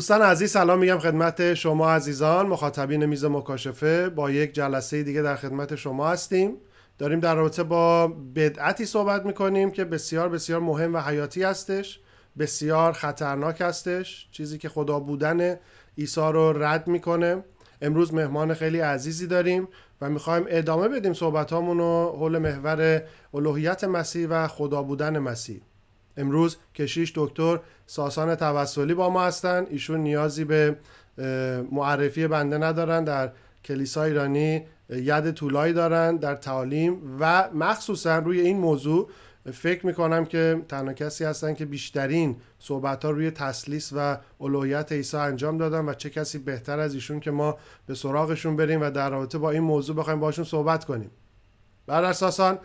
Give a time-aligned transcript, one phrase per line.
[0.00, 2.46] دوستان عزیز سلام میگم خدمت شما عزیزان.
[2.46, 6.56] مخاطبین میز مکاشفه با یک جلسه دیگه در خدمت شما هستیم.
[6.98, 12.00] داریم در رابطه با بدعتی صحبت می‌کنیم که بسیار بسیار مهم و حیاتی هستش.
[12.38, 14.28] بسیار خطرناک هستش.
[14.32, 15.56] چیزی که خدا بودن
[15.98, 17.44] عیسی رو رد می‌کنه.
[17.82, 19.68] امروز مهمان خیلی عزیزی داریم
[20.00, 23.02] و می‌خوایم ادامه بدیم صحبت رو حول محور
[23.34, 25.60] الوهیت مسیح و خدا بودن مسیح.
[26.20, 29.66] امروز کشیش دکتر ساسان توسلی با ما هستن.
[29.70, 30.76] ایشون نیازی به
[31.72, 33.04] معرفی بنده ندارن.
[33.04, 33.30] در
[33.64, 39.10] کلیسا ایرانی ید طولایی دارن در تعالیم و مخصوصا روی این موضوع
[39.52, 45.16] فکر می‌کنم که تنها کسی هستن که بیشترین صحبت ها روی تسلیس و الوهیت عیسی
[45.16, 49.10] انجام دادن و چه کسی بهتر از ایشون که ما به سراغشون بریم و در
[49.10, 51.10] رابطه با این موضوع بخوایم باشون صحبت کنیم.
[51.86, 52.58] بر اساسان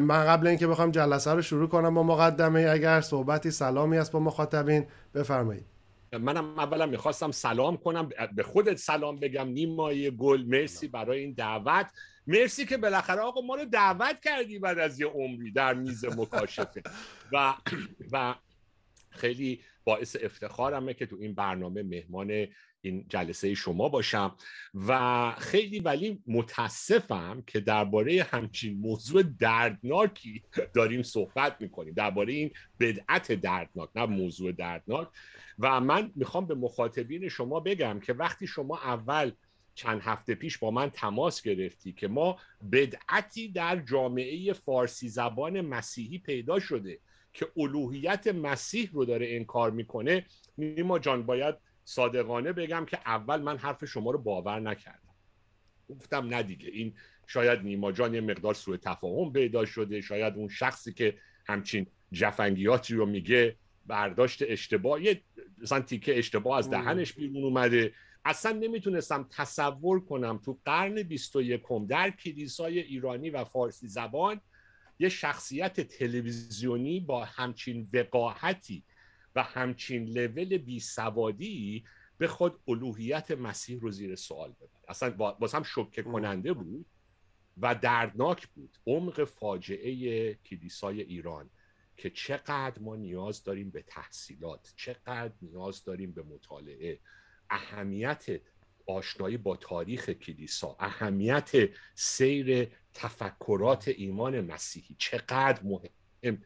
[0.00, 4.20] من قبل اینکه بخوام جلسه رو شروع کنم با مقدمه اگر صحبتی سلامی است با
[4.20, 5.64] مخاطبین بفرمایید.
[6.12, 10.44] منم اولا می‌خواستم سلام کنم به خودت سلام بگم نیمای گل.
[10.46, 11.86] مرسی برای این دعوت.
[12.26, 16.82] مرسی که بالاخره آقا ما رو دعوت کردی بعد از یه عمری در میز مکاشفه.
[17.32, 17.54] و
[18.12, 18.34] و
[19.18, 22.46] خیلی باعث افتخارمه که تو این برنامه مهمان
[22.80, 24.36] این جلسه شما باشم.
[24.74, 30.42] و خیلی ولی متاسفم که درباره همچین موضوع دردناکی
[30.74, 31.94] داریم صحبت می‌کنیم.
[31.94, 35.08] درباره این بدعت دردناک نه موضوع دردناک.
[35.58, 39.32] و من می‌خوام به مخاطبین شما بگم که وقتی شما اول
[39.74, 42.38] چند هفته پیش با من تماس گرفتی که ما
[42.72, 46.98] بدعتی در جامعه فارسی زبان مسیحی پیدا شده
[47.32, 50.26] که الوهیت مسیح رو داره انکار می‌کنه
[50.58, 55.14] نیما جان باید صادقانه بگم که اول من حرف شما رو باور نکردم.
[55.88, 56.94] گفتم نه دیگه این
[57.26, 62.94] شاید نیما جان یه مقدار سوء تفاهم پیدا شده شاید اون شخصی که همچین جفنگیاتی
[62.94, 63.56] رو میگه
[63.86, 65.22] برداشت اشتباه یه
[65.58, 67.92] مثلا تیکه اشتباه از دهنش بیرون اومده.
[68.24, 74.40] اصلا نمی‌تونستم تصور کنم تو قرن 21 در کلیسای ایرانی و فارسی زبان
[74.98, 78.84] یه شخصیت تلویزیونی با همچین وقاحتی
[79.34, 81.84] و همچین لول بیسوادی
[82.18, 84.70] به خود الوهیت مسیح رو زیر سوال ببره.
[84.88, 86.86] اصلا باز هم شکه کننده بود
[87.56, 88.78] و دردناک بود.
[88.86, 91.50] عمق فاجعه کلیسای ایران
[91.96, 97.00] که چقدر ما نیاز داریم به تحصیلات چقدر نیاز داریم به مطالعه.
[97.50, 98.26] اهمیت
[98.86, 101.50] آشنایی با تاریخ کلیسا اهمیت
[101.94, 104.96] سیر تفکرات ایمان مسیحی.
[104.98, 106.42] چقدر مهم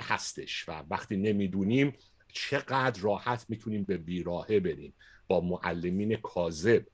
[0.00, 1.92] هستش و وقتی نمی‌دونیم
[2.32, 4.94] چقدر راحت می‌تونیم به بیراهه بریم.
[5.28, 6.86] با معلمین کاذب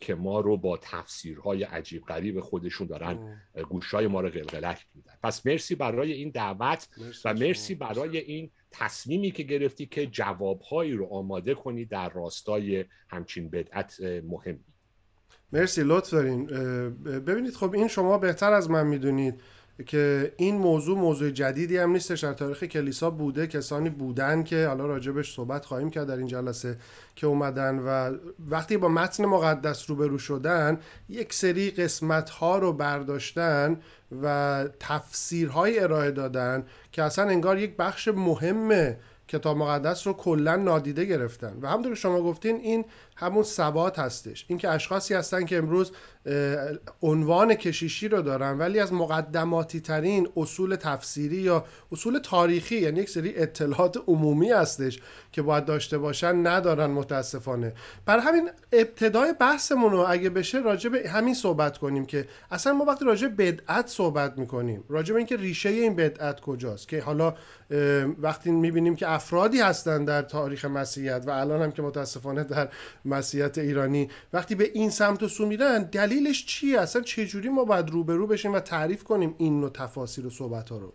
[0.00, 5.12] که ما رو با تفسیرهای عجیب غریب خودشون دارن گوشای ما رو قلقلک میدن.
[5.22, 6.88] پس مرسی برای این دعوت
[7.24, 7.74] و مرسی.
[7.74, 14.64] برای این تصمیمی که گرفتی که جوابهایی رو آماده کنی در راستای همچین بدعت مهمی.
[15.52, 16.46] مرسی لطف دارین.
[17.26, 19.40] ببینید خب این شما بهتر از من می‌دونید
[19.86, 22.24] که این موضوع موضوع جدیدی هم نیستش.
[22.24, 26.76] در تاریخ کلیسا بوده کسانی بودن که حالا راجبش صحبت خواهیم کرد در این جلسه
[27.16, 28.16] که اومدن و
[28.50, 30.78] وقتی با متن مقدس روبرو شدن
[31.08, 33.80] یک سری قسمت ها رو برداشتن
[34.22, 38.96] و تفسیرهای ارائه دادن که اصلا انگار یک بخش مهمه
[39.32, 41.58] کتاب مقدس رو کلا نادیده گرفتن.
[41.62, 42.84] و همونطور که شما گفتین این
[43.16, 44.44] همون سواد هستش.
[44.48, 45.92] اینکه اشخاصی هستن که امروز
[47.02, 53.10] عنوان کشیشی رو دارن ولی از مقدماتی ترین اصول تفسیری یا اصول تاریخی یعنی یک
[53.10, 55.00] سری اطلاعات عمومی هستش
[55.32, 57.72] که باید داشته باشن ندارن متاسفانه.
[58.06, 62.84] بر همین ابتدای بحثمون رو اگه بشه راجع به همین صحبت کنیم که اصلا ما
[62.84, 67.34] وقتی راجع بدعت صحبت می‌کنیم راجع به اینکه ریشه این بدعت کجاست که حالا
[68.18, 72.68] وقتی می‌بینیم که افرادی هستن در تاریخ مسیحیت و الان هم که متاسفانه در
[73.04, 75.82] مسیحیت ایرانی وقتی به این سمت و سو میرن
[76.12, 80.30] دلیلش چیه؟ اصلا چجوری ما باید روبرو بشیم و تعریف کنیم این نوع تفاصیل و
[80.30, 80.94] صحبت ها رو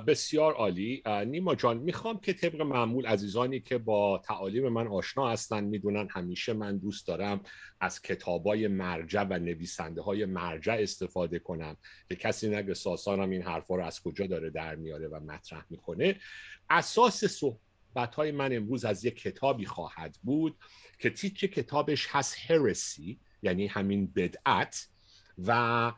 [0.00, 1.02] بسیار عالی.
[1.26, 6.52] نیما جان می‌خوام که طبق معمول عزیزانی که با تعالیم من آشنا هستن می‌دونن همیشه
[6.52, 7.40] من دوست دارم
[7.80, 11.76] از کتابای مرجع و نویسنده های مرجع استفاده کنم.
[12.08, 16.16] که کسی نگه ساسانم این حرفا رو از کجا داره در میاره و مطرح می‌کنه.
[16.70, 20.56] اساس صحبت های من امروز از یک کتابی خواهد بود
[20.98, 24.88] که تیتر کتابش هست هرسی یعنی همین بدعت
[25.38, 25.92] و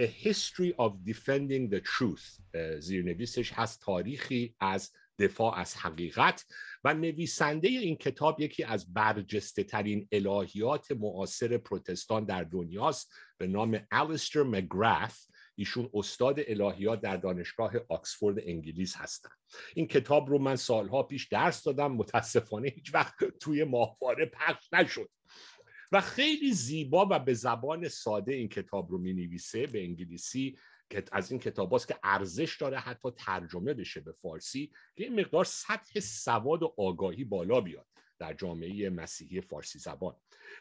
[0.00, 2.58] A History of Defending the Truth.
[2.78, 6.44] زیرنویسش هست تاریخی از دفاع از حقیقت
[6.84, 13.86] و نویسنده این کتاب یکی از برجسته ترین الهیات معاصر پروتستان در دنیاست به نام
[13.90, 19.32] الیستر مگراث ایشون استاد الهیات در دانشگاه آکسفورد انگلیس هستند
[19.74, 21.92] این کتاب رو من سالها پیش درس دادم.
[21.92, 25.08] متاسفانه هیچ وقت توی ماهواره پخش نشد.
[25.92, 30.58] و خیلی زیبا و به زبان ساده این کتاب رو می نویسه به انگلیسی
[30.90, 35.44] که از این کتاب که ارزش داره حتی ترجمه بشه به فارسی که این مقدار
[35.44, 37.86] سطح سواد و آگاهی بالا بیاد
[38.18, 40.16] در جامعه مسیحی فارسی زبان.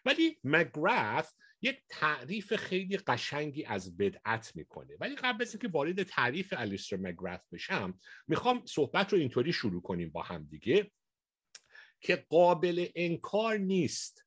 [0.05, 4.97] ولی مگرث یک تعریف خیلی قشنگی از بدعت می‌کنه.
[4.99, 10.09] ولی قبل از اینکه وارد تعریف الیستر مگرث بشم می‌خوام صحبت رو اینطوری شروع کنیم
[10.09, 10.91] با هم دیگه
[12.01, 14.25] که قابل انکار نیست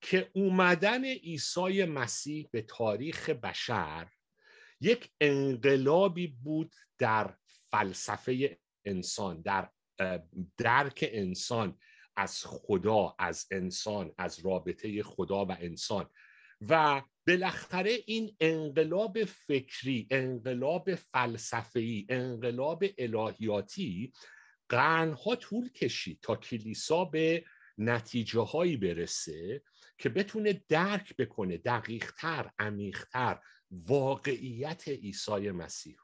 [0.00, 4.08] که اومدن عیسی مسیح به تاریخ بشر
[4.80, 9.70] یک انقلابی بود در فلسفه انسان در
[10.56, 11.78] درک انسان
[12.16, 16.10] از خدا از انسان از رابطه خدا و انسان.
[16.68, 24.12] و بالاخره این انقلاب فکری انقلاب فلسفه‌ای انقلاب الهیاتی
[24.68, 27.44] قرنها طول کشید تا کلیسا به
[27.78, 29.62] نتیجه هایی برسه.
[30.00, 35.96] که بتونه درک بکنه دقیقتر عمیقتر واقعیت عیسی مسیح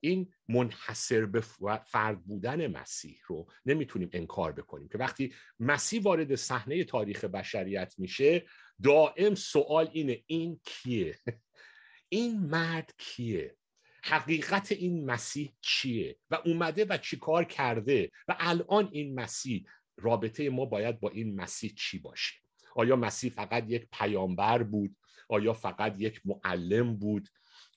[0.00, 1.40] این منحصر به
[1.86, 8.46] فرد بودن مسیح رو نمی‌تونیم انکار بکنیم که وقتی مسیح وارد صحنه تاریخ بشریت میشه
[8.82, 11.18] دائم سوال اینه این کیه؟
[12.08, 13.56] این مرد کیه؟
[14.04, 20.64] حقیقت این مسیح چیه؟ و اومده و چیکار کرده؟ و الان این مسیح رابطه ما
[20.64, 22.40] باید با این مسیح چی باشه؟
[22.76, 24.96] آیا مسیح فقط یک پیامبر بود؟
[25.28, 27.28] آیا فقط یک معلم بود؟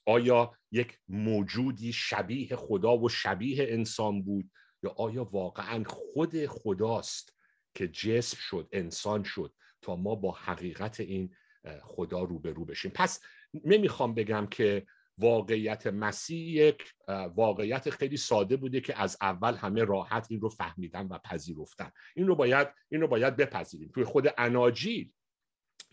[0.06, 4.50] آیا یک موجودی شبیه خدا و شبیه انسان بود؟
[4.82, 7.34] یا آیا واقعا خود خداست
[7.74, 11.34] که جسم شد انسان شد تا ما با حقیقت این
[11.82, 13.20] خدا روبرو بشیم؟ پس
[13.64, 14.86] نمی‌خوام بگم که
[15.18, 16.94] واقعیت مسیح یک
[17.34, 21.90] واقعیت خیلی ساده بوده که از اول همه راحت این رو فهمیدن و پذیرفتن.
[22.16, 23.90] این رو باید این رو باید بپذیریم.
[23.94, 25.12] توی خود اناجیل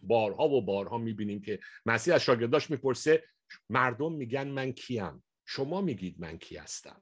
[0.03, 3.23] بارها و بارها می‌بینیم که مسیح از شاگرداش می‌پرسه
[3.69, 7.01] مردم میگن من کیم؟ شما میگید من کی هستم؟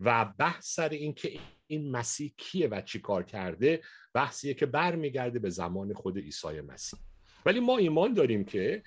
[0.00, 3.82] و بحث سر این که این مسیح کیه و چی کار کرده
[4.14, 7.00] بحثیه که برمیگرده به زمان خود عیسی مسیح.
[7.46, 8.82] ولی ما ایمان داریم که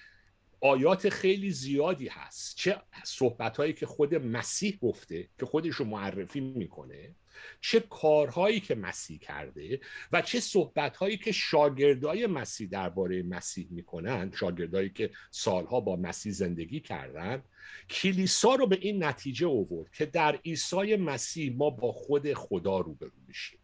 [0.63, 2.55] آیات خیلی زیادی هست.
[2.57, 7.15] چه صحبت هایی که خود مسیح گفته که خودش رو معرفی می‌کنه
[7.61, 9.81] چه کارهایی که مسیح کرده
[10.11, 16.79] و چه صحبتهایی که شاگردای مسیح درباره مسیح می‌کنن شاگردایی که سالها با مسیح زندگی
[16.79, 17.43] کردن.
[17.89, 23.11] کلیسا رو به این نتیجه آورد که در عیسی مسیح ما با خود خدا روبرو
[23.27, 23.59] میشیم.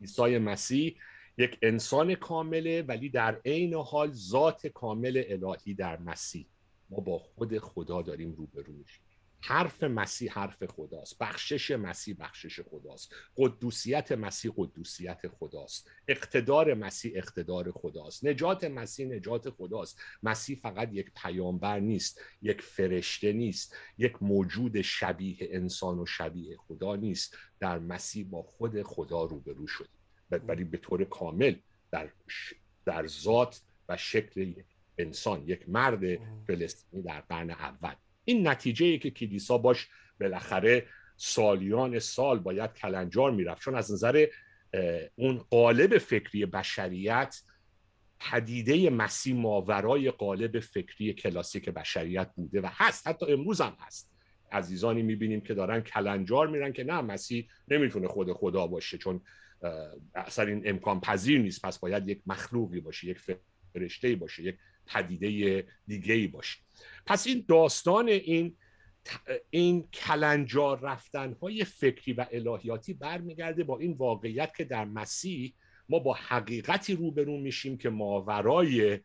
[0.00, 0.96] عیسی مسیح
[1.38, 6.46] یک انسان کامله ولی در عین حال ذات کامل الهی در مسیح.
[6.90, 9.02] ما با خود خدا داریم روبرو میشیم.
[9.44, 11.18] حرف مسیح حرف خداست.
[11.18, 13.14] بخشش مسیح بخشش خداست.
[13.36, 15.90] قدوسیت مسیح قدوسیت خداست.
[16.08, 18.26] اقتدار مسیح اقتدار خداست.
[18.26, 19.98] نجات مسیح نجات خداست.
[20.22, 26.96] مسیح فقط یک پیامبر نیست یک فرشته نیست یک موجود شبیه انسان و شبیه خدا
[26.96, 27.36] نیست.
[27.60, 30.01] در مسیح با خود خدا روبرو شدیم.
[30.38, 31.54] ولی به طور کامل
[31.90, 32.08] در
[32.86, 34.52] در ذات و شکل
[34.98, 36.00] انسان یک مرد
[36.46, 37.94] فلسطینی در قرن اول.
[38.24, 39.88] این نتیجه ای که کلیسا باش
[40.20, 40.86] بالاخره
[41.16, 43.62] سالیان سال باید کلنجار می‌رفت.
[43.62, 44.26] چون از نظر
[45.14, 47.42] اون قالب فکری بشریت
[48.20, 53.08] پدیده مسیح ماورای قالب فکری کلاسیک بشریت بوده و هست.
[53.08, 54.12] حتی امروز هم هست.
[54.52, 58.98] عزیزانی می‌بینیم که دارن کلنجار میرن که نه مسیح نمی‌تونه خود خدا باشه.
[58.98, 59.20] چون
[60.14, 61.62] اصلا این امکان پذیر نیست.
[61.62, 63.18] پس باید یک مخلوقی باشه یک
[63.74, 66.58] فرشته باشه یک پدیده دیگه ای باشه.
[67.06, 68.56] پس این داستان این
[69.50, 75.54] این کلنجار رفتن های فکری و الهیاتی برمیگرده با این واقعیت که در مسیح
[75.88, 78.98] ما با حقیقتی روبرو میشیم که ماورای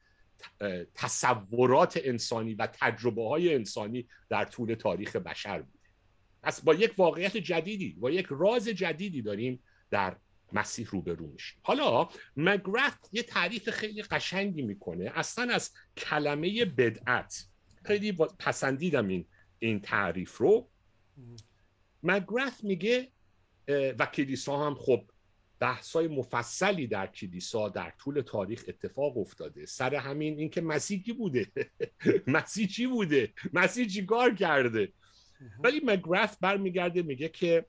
[0.96, 5.80] تصورات انسانی و تجربه های انسانی در طول تاریخ بشر بوده.
[6.44, 10.18] پس با یک واقعیت جدیدی با یک راز جدیدی داریم در
[10.54, 11.60] مسیح روبرو میشیم.
[11.62, 15.12] حالا مگرث یه تعریف خیلی قشنگی می‌کنه.
[15.16, 17.46] اصلا از کلمه بدعت.
[17.86, 19.26] خیلی پسندیدم این
[19.60, 20.70] این تعریف رو.
[22.04, 23.12] مگرث میگه
[23.68, 25.04] و کلیسا هم خب
[25.60, 29.66] بحثای مفصلی در کلیسا در طول تاریخ اتفاق افتاده.
[29.66, 31.52] سر همین اینکه مسیح کی بوده؟
[32.28, 34.06] مسیح چی بوده؟ مسیح
[34.40, 34.94] کرده؟
[35.64, 37.66] ولی مگرث برمیگرده میگه که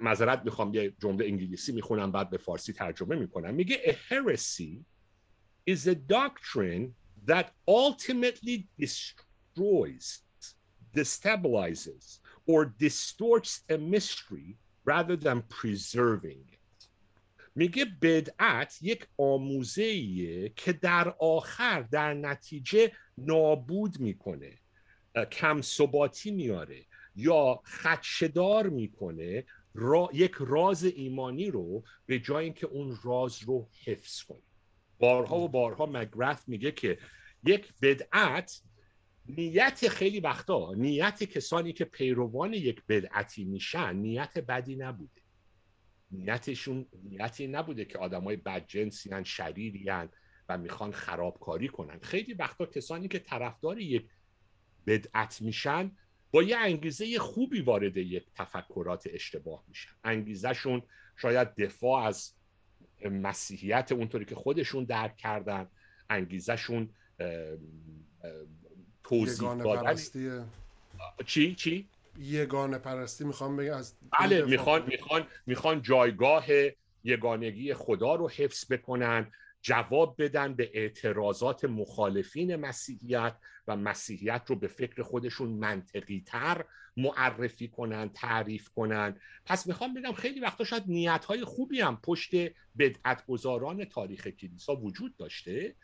[0.00, 4.84] معذرت می‌خوام یه جمله انگلیسی می‌خونم بعد به فارسی ترجمه می‌کنم میگه a heresy
[5.70, 6.94] is a doctrine
[7.26, 10.06] that ultimately destroys,
[10.96, 16.58] destabilizes, or distorts a mystery rather than preserving it.
[17.54, 24.58] میگه بدعت یک آموزه که در آخر در نتیجه نابود می‌کنه
[25.30, 26.84] کم ثباتی میاره
[27.16, 34.22] یا خدشدار می‌کنه را، یک راز ایمانی رو به جای اینکه اون راز رو حفظ
[34.22, 34.42] کنه.
[34.98, 36.98] بارها و بارها مگرفت میگه که
[37.44, 38.62] یک بدعت
[39.26, 45.20] نیت خیلی وقتا نیت کسانی که پیروان یک بدعتی میشن نیت بدی نبوده.
[46.10, 50.08] نیتشون نیتی نبوده که آدمای بدجنسی هن شریری هن
[50.48, 51.98] و می‌خوان خرابکاری کنن.
[51.98, 54.08] خیلی وقتا کسانی که طرفدار یک
[54.86, 55.96] بدعت میشن
[56.32, 59.90] با یه انگیزه خوبی وارد یک تفکرات اشتباه میشن.
[60.04, 60.82] انگیزهشون
[61.16, 62.32] شاید دفاع از
[63.04, 65.68] مسیحیت اونطوری که خودشون درک کردن
[66.10, 66.90] انگیزهشون
[69.04, 69.96] توضیح دادن.
[71.26, 76.44] چی؟ چی؟ یگانه پرستی می‌خوام بگم از بله می‌خوان می‌خوان می‌خوان جایگاه
[77.04, 79.32] یگانگی خدا رو حفظ بکنن.
[79.62, 86.64] جواب بدن به اعتراضات مخالفین مسیحیت و مسیحیت رو به فکر خودشون منطقی تر
[86.96, 89.20] معرفی کنن تعریف کنن.
[89.46, 92.30] پس می‌خوام بگم خیلی وقتا شاید نیت های خوبی هم پشت
[92.78, 95.74] بدعت گذاران تاریخ کلیسا وجود داشته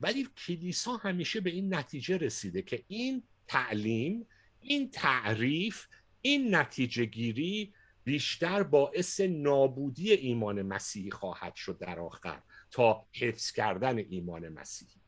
[0.00, 4.26] ولی کلیسا همیشه به این نتیجه رسیده که این تعلیم
[4.60, 5.86] این تعریف
[6.22, 12.42] این نتیجه گیری بیشتر باعث نابودی ایمان مسیحی خواهد شد در آخر.
[12.70, 15.00] تا حفظ کردن ایمان مسیحی.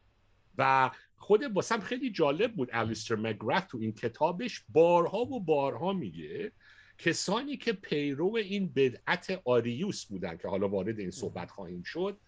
[0.59, 6.52] و خود باسم خیلی جالب بود الیستر مگرف تو این کتابش بارها و بارها میگه
[6.99, 12.21] کسانی که پیرو این بدعت آریوس بودن که حالا وارد این صحبت خواهیم شد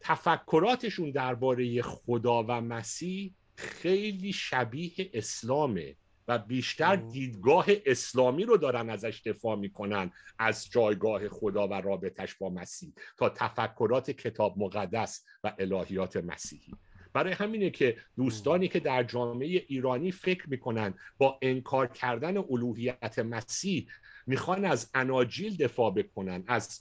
[0.00, 5.96] تفکراتشون درباره خدا و مسیح خیلی شبیه اسلامه.
[6.28, 12.50] و بیشتر دیدگاه اسلامی رو دارن ازش دفاع می‌کنن از جایگاه خدا و رابطش با
[12.50, 16.74] مسیح تا تفکرات کتاب مقدس و الهیات مسیحی.
[17.12, 23.88] برای همینه که دوستانی که در جامعه ایرانی فکر می‌کنن با انکار کردن الوهیت مسیح
[24.26, 26.80] می‌خوان از اناجیل دفاع بکنن از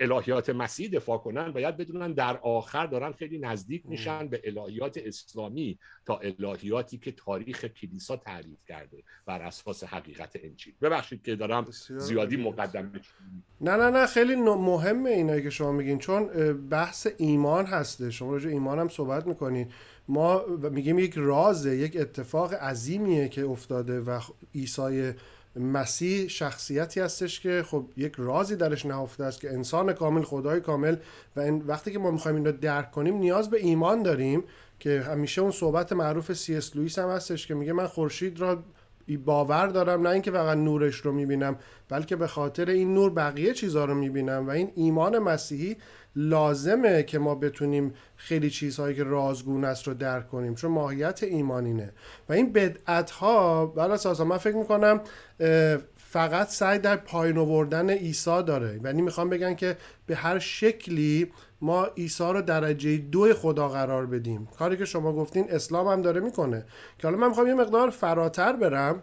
[0.00, 5.78] الهیات مسیح دفاع کنن باید بدونن در آخر دارن خیلی نزدیک میشن به الهیات اسلامی
[6.06, 10.74] تا الهیاتی که تاریخ کلیسا تعریف کرده بر اساس حقیقت انجیل.
[10.82, 11.66] ببخشید که دارم
[11.98, 12.92] زیادی مقدم
[13.60, 16.26] نه نه نه خیلی مهمه اینایی که شما میگین چون
[16.68, 18.10] بحث ایمان هسته.
[18.10, 19.72] شما راجع ایمان هم صحبت می‌کنین.
[20.08, 24.20] ما میگیم یک رازه یک اتفاق عظیمیه که افتاده و
[24.54, 25.12] عیسی
[25.58, 30.96] مسیح شخصیتی هستش که خب یک رازی درش نهفته است که انسان کامل خدای کامل
[31.36, 34.44] و این وقتی که ما می‌خوایم این رو درک کنیم نیاز به ایمان داریم
[34.80, 38.64] که همیشه اون صحبت معروف سی اس لوئیس هم هستش که میگه من خورشید را
[39.24, 41.58] باور دارم نه اینکه فقط نورش رو می‌بینم
[41.88, 45.76] بلکه به خاطر این نور بقیه چیزها رو می‌بینم و این ایمان مسیحی
[46.16, 51.92] لازمه که ما بتونیم خیلی چیزهایی که رازگون است رو درک کنیم چون ماهیت ایمانینه
[52.28, 55.00] و این بدعت ها بر اساس من فکر می‌کنم
[55.96, 58.80] فقط سعی در پایین آوردن عیسی داره.
[58.84, 64.48] یعنی می‌خوام بگن که به هر شکلی ما عیسی رو درجه دو خدا قرار بدیم.
[64.58, 66.64] کاری که شما گفتین اسلام هم داره می‌کنه.
[66.98, 69.02] که حالا من می‌خوام یه مقدار فراتر برم.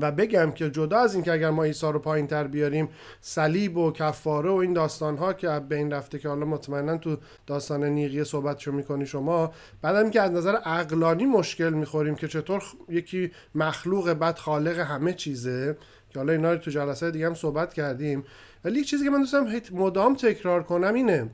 [0.00, 2.88] و بگم که جدا از اینکه اگر ما عیسی رو پایین تر بیاریم
[3.20, 7.16] صلیب و کفاره و این داستان ها که به این رفته که حالا مطمئنا تو
[7.46, 13.30] داستان نیقیه صحبتشو می‌کنی شما بعدم که از نظر عقلانی مشکل می‌خوریم که چطور یکی
[13.54, 15.76] مخلوق بد خالق همه چیزه
[16.10, 18.24] که حالا اینا رو تو جلسه دیگه هم صحبت کردیم.
[18.64, 21.30] ولی یک چیزی که من دوستم مدام تکرار کنم اینه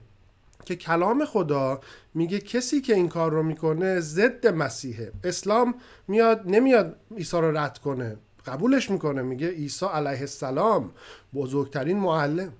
[0.64, 1.80] که کلام خدا
[2.14, 5.12] میگه کسی که این کار رو می‌کنه ضد مسیحه.
[5.24, 5.74] اسلام
[6.08, 8.16] میاد نمیاد عیسی رو رد کنه.
[8.46, 10.90] قبولش می‌کنه میگه عیسی علیه السلام
[11.34, 12.52] بزرگترین معلم.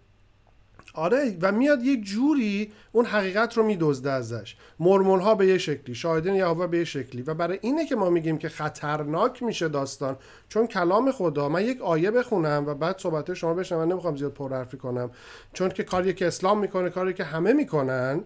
[0.97, 4.57] آره و میاد یه جوری اون حقیقت رو میدزده ازش.
[4.81, 7.23] مرمون ها به یه شکلی شاهدین یهوه به یه شکلی.
[7.23, 10.17] و برای اینه که ما میگیم که خطرناک میشه داستان
[10.49, 14.33] چون کلام خدا من یک آیه بخونم و بعد صحبت شما بشنم من نمی‌خوام زیاد
[14.33, 15.11] پرحرفی کنم.
[15.53, 18.21] چون که کاری که اسلام می‌کنه کاری که همه می‌کنن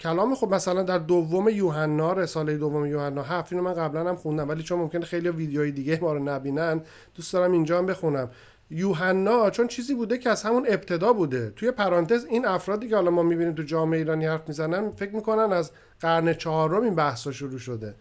[0.00, 4.48] کلام خب مثلا در دوم یوحنا رساله دوم یوحنا هفت اینو من قبلا هم خوندم
[4.48, 6.80] ولی چون ممکنه خیلی ویدیوهای دیگه ما رو نبینن
[7.14, 8.30] دوست دارم اینجا هم بخونم.
[8.70, 11.52] یوحنا چون چیزی بوده که از همون ابتدا بوده.
[11.56, 15.52] توی پرانتز این افرادی که حالا ما می‌بینیم تو جامعه ایرانی حرف می‌زنن فکر می‌کنن
[15.52, 15.70] از
[16.00, 17.94] قرن چهارم این بحثا شروع شده.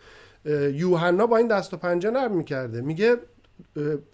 [0.74, 2.82] یوحنا با این دست و پنجه نرم می‌کرده.
[2.82, 3.18] میگه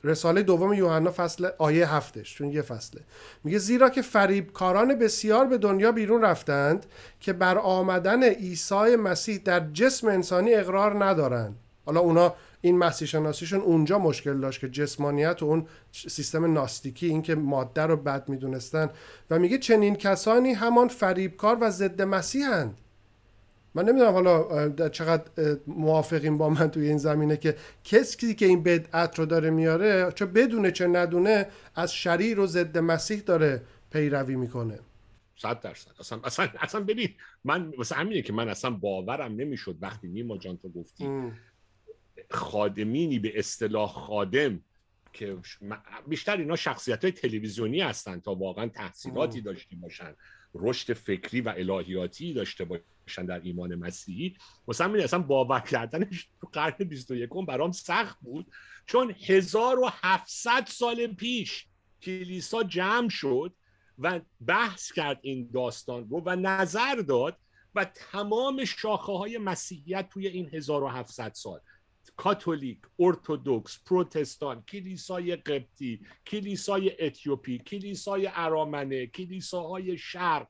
[0.04, 3.02] رساله دوم یوحنا فصل آیه هفتش چون یه فصله.
[3.44, 6.86] میگه زیرا که فریبکاران بسیار به دنیا بیرون رفتند
[7.20, 11.56] که بر آمدن عیسی مسیح در جسم انسانی اقرار ندارند.
[11.86, 17.36] حالا اونا این مسیح شناسیشون اونجا مشکل داشت که جسمانیت و اون سیستم ناستیکی اینکه
[17.36, 18.89] ماده رو بد می‌دونستن.
[19.29, 22.77] و میگه چنین کسانی همان فریبکار و ضد مسیحند.
[23.75, 25.24] من نمی‌دونم حالا چقدر
[25.67, 30.25] موافقیم با من توی این زمینه که کسی که این بدعت رو داره میاره چه
[30.25, 34.79] بدونه چه ندونه از شریر و ضد مسیح داره پیروی می‌کنه.
[35.36, 35.91] صد درصد.
[36.00, 37.10] اصلا اصلا اصلا ببین
[37.43, 41.32] من واسه همینه که من اصلا باورم نمی‌شد وقتی نیما جان تو گفتی
[42.34, 44.60] خادمینی به اصطلاح خادم
[45.13, 45.38] که
[46.08, 50.16] بیشتر اینا شخصیت های تلویزیونی هستن تا واقعا تحصیلاتی داشته باشن
[50.56, 54.36] رشد فکری و الهیاتی داشته باشن در ایمان مسیحی.
[54.68, 58.52] واسه اصلا باور کردنش تو قرن 21 برام سخت بود
[58.86, 61.68] چون 1700 سال پیش
[62.02, 63.54] کلیسا جمع شد
[64.00, 67.38] و بحث کرد این داستان رو و نظر داد
[67.75, 71.60] و تمام شاخه های مسیحیت توی این 1700 سال.
[72.17, 80.48] کاتولیک، ارتودکس، پروتستان، کلیسای قبطی، کلیسای اتیوپی، کلیسای ارامنه، کلیساهای شرق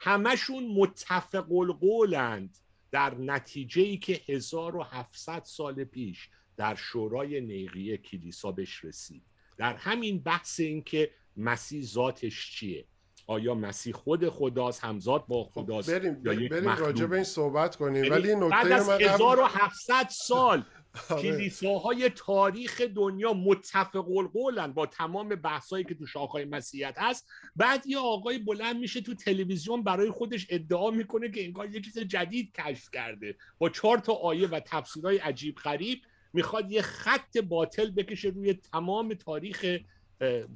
[0.00, 2.58] همشون متفق القولند
[2.90, 9.22] در نتیجه ای که 1700 سال پیش در شورای نیقیه کلیسا بهش رسید
[9.56, 12.84] در همین بحث این که مسیح ذاتش چیه؟
[13.26, 18.12] آیا مسیح خود خداست همزاد با خب، خداست بریم بریم راجع به این صحبت کنیم.
[18.12, 20.64] ولی نکته بعد از 1700 سال.
[21.08, 27.28] کلیساهای تاریخ دنیا متفق القولن با تمام بحثایی که تو شاخهای مسیحیت هست.
[27.56, 31.98] بعد یه آقای بلند میشه تو تلویزیون برای خودش ادعا می‌کنه که انگار یه چیز
[31.98, 33.36] جدید کشف کرده.
[33.58, 39.14] با چهار تا آیه و تفسیرهای عجیب غریب می‌خواد یه خط باطل بکشه روی تمام
[39.14, 39.78] تاریخ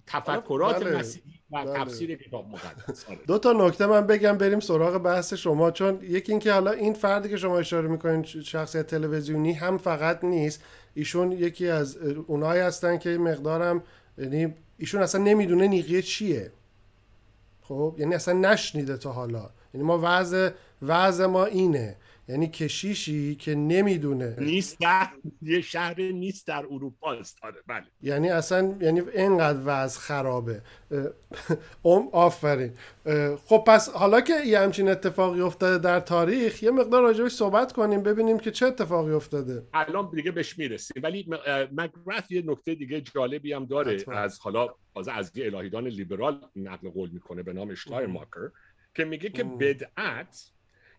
[0.06, 0.98] تفکرات بله.
[0.98, 1.84] مسیحی و بله.
[1.84, 3.18] تفسیر کتاب مقدس آره.
[3.26, 7.28] دو تا نکته من بگم بریم سراغ بحث شما چون یکی اینکه حالا این فردی
[7.28, 11.96] که شما اشاره می‌کنین شخصیت تلویزیونی هم فقط نیست ایشون یکی از
[12.26, 13.82] اونایی هستن که مقدارم
[14.18, 16.52] یعنی ایشون اصلا نمی‌دونه نیقیه چیه
[17.62, 20.50] خب یعنی اصلا نشنیده تا حالا یعنی ما وضع
[20.82, 21.96] وضع ما اینه
[22.28, 24.36] یعنی کشیشی که نمی‌دونه.
[24.38, 25.08] نیست در
[25.42, 27.38] یه شهر نیست در اروپا است.
[27.42, 27.84] آره بله.
[28.02, 30.62] یعنی اصلا یعنی اینقدر وضع خرابه.
[31.84, 32.72] ام آفرین.
[33.46, 38.02] خب پس حالا که یه همچین اتفاقی افتاده در تاریخ یه مقدار راجبش صحبت کنیم
[38.02, 39.62] ببینیم که چه اتفاقی افتاده.
[39.74, 41.02] الان دیگه بهش می‌رسیم.
[41.02, 41.28] ولی
[41.72, 44.68] مگرث یه نکته دیگه جالبی هم داره از حالا
[45.12, 47.74] از یه الهیدان لیبرال نقل قول می‌کنه به نام
[48.08, 48.50] ماکر
[48.94, 50.50] که میگه که بدعت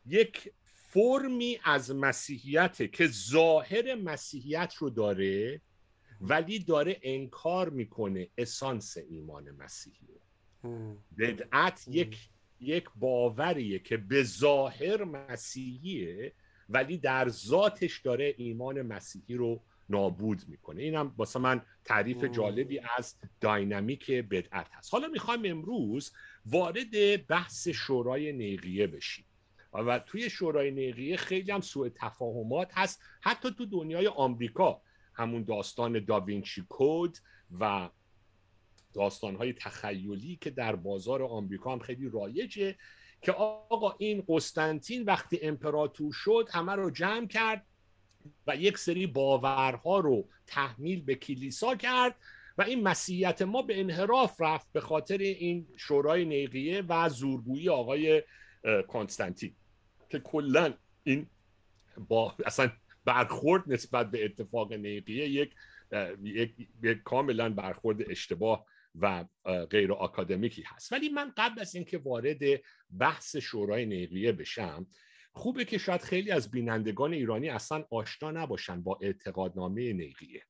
[0.05, 0.51] یک
[0.93, 5.61] فرمی از مسیحیت که ظاهر مسیحیت رو داره
[6.21, 10.07] ولی داره انکار می‌کنه اسانس ایمان مسیحی.
[10.63, 12.17] رو بدعت یک
[12.59, 16.33] یک باوریه که به ظاهر مسیحیه
[16.69, 20.81] ولی در ذاتش داره ایمان مسیحی رو نابود می‌کنه.
[20.81, 24.93] اینم واسه من تعریف جالبی از داینامیک بدعت هست.
[24.93, 26.11] حالا می‌خوایم امروز
[26.45, 29.25] وارد بحث شورای نیقیه بشیم.
[29.73, 33.01] و توی شورای نقیه خیلی هم سوء تفاهمات هست.
[33.21, 34.81] حتی تو دنیای آمریکا
[35.13, 37.17] همون داستان داوینچی کود
[37.59, 37.89] و
[38.93, 42.75] داستانهای تخیلی که در بازار آمریکا هم خیلی رایجه
[43.21, 47.65] که آقا این قسطنطین وقتی امپراتور شد همه رو جمع کرد
[48.47, 52.15] و یک سری باورها رو تحمیل به کلیسا کرد
[52.57, 58.23] و این مسیحیت ما به انحراف رفت به خاطر این شورای نیقیه و زورگویی آقای
[58.87, 59.55] کنستانتین.
[60.09, 61.27] که کلا این
[62.07, 62.71] با اصلا
[63.05, 65.55] برخورد نسبت به اتفاق نیقیه یک
[66.23, 69.25] یک, یک کاملا برخورد اشتباه و
[69.69, 70.91] غیر آکادمیکی هست.
[70.91, 72.39] ولی من قبل از اینکه وارد
[72.99, 74.87] بحث شورای نیقیه بشم
[75.33, 80.43] خوبه که شاید خیلی از بینندگان ایرانی اصلا آشنا نباشن با اعتقادنامه نیقیه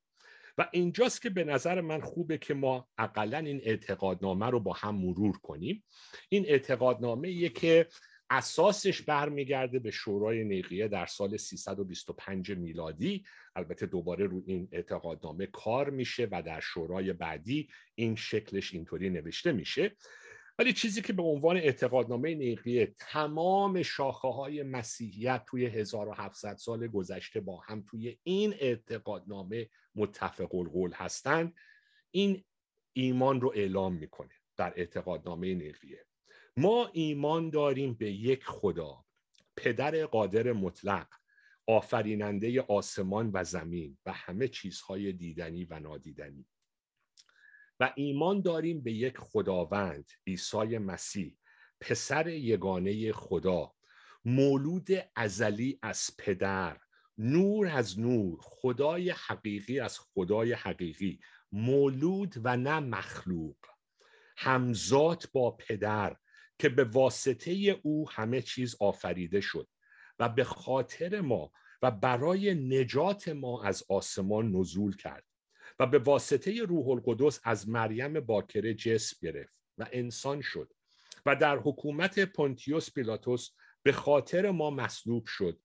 [0.57, 4.95] و اینجاست که به نظر من خوبه که ما اقلا این اعتقادنامه رو با هم
[4.95, 5.83] مرور کنیم.
[6.29, 7.87] این اعتقادنامه که
[8.33, 13.25] اساسش برمیگرده به شورای نیقیه در سال 325 میلادی.
[13.55, 19.51] البته دوباره رو این اعتقادنامه کار میشه و در شورای بعدی این شکلش اینطوری نوشته
[19.51, 19.95] میشه.
[20.59, 27.39] ولی چیزی که به عنوان اعتقادنامه نیقیه تمام شاخه های مسیحیت توی 1700 سال گذشته
[27.39, 31.53] با هم توی این اعتقادنامه متفق القول هستند
[32.11, 32.43] این
[32.93, 36.05] ایمان رو اعلام می‌کنه در اعتقادنامه نیقیه
[36.57, 39.05] ما ایمان داریم به یک خدا
[39.57, 41.07] پدر قادر مطلق
[41.67, 46.45] آفریننده آسمان و زمین و همه چیزهای دیدنی و نادیدنی.
[47.79, 51.37] و ایمان داریم به یک خداوند عیسی مسیح
[51.81, 53.73] پسر یگانه خدا
[54.25, 56.79] مولود ازلی از پدر
[57.17, 61.19] نور از نور خدای حقیقی از خدای حقیقی
[61.51, 63.55] مولود و نه مخلوق.
[64.37, 66.17] همزاد با پدر
[66.63, 67.52] که به واسطه
[67.84, 69.67] او همه چیز آفریده شد
[70.19, 75.26] و به خاطر ما و برای نجات ما از آسمان نزول کرد
[75.80, 80.73] و به واسطه روح القدس از مریم باکره جسم گرفت و انسان شد
[81.26, 83.49] و در حکومت پونتیوس پیلاتوس
[83.84, 85.60] به خاطر ما مصلوب شد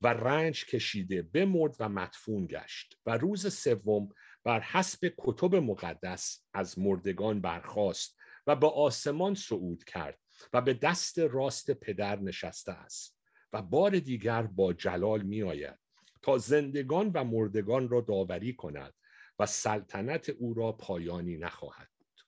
[0.00, 4.08] و رنج کشیده بمرد و مدفون گشت و روز سوم
[4.44, 10.18] بر حسب کتب مقدس از مردگان برخاست و به آسمان صعود کرد
[10.52, 13.18] و به دست راست پدر نشسته است
[13.52, 15.78] و بار دیگر با جلال می آید
[16.22, 18.94] تا زندگان و مردگان را داوری کند
[19.38, 22.20] و سلطنت او را پایانی نخواهد بود.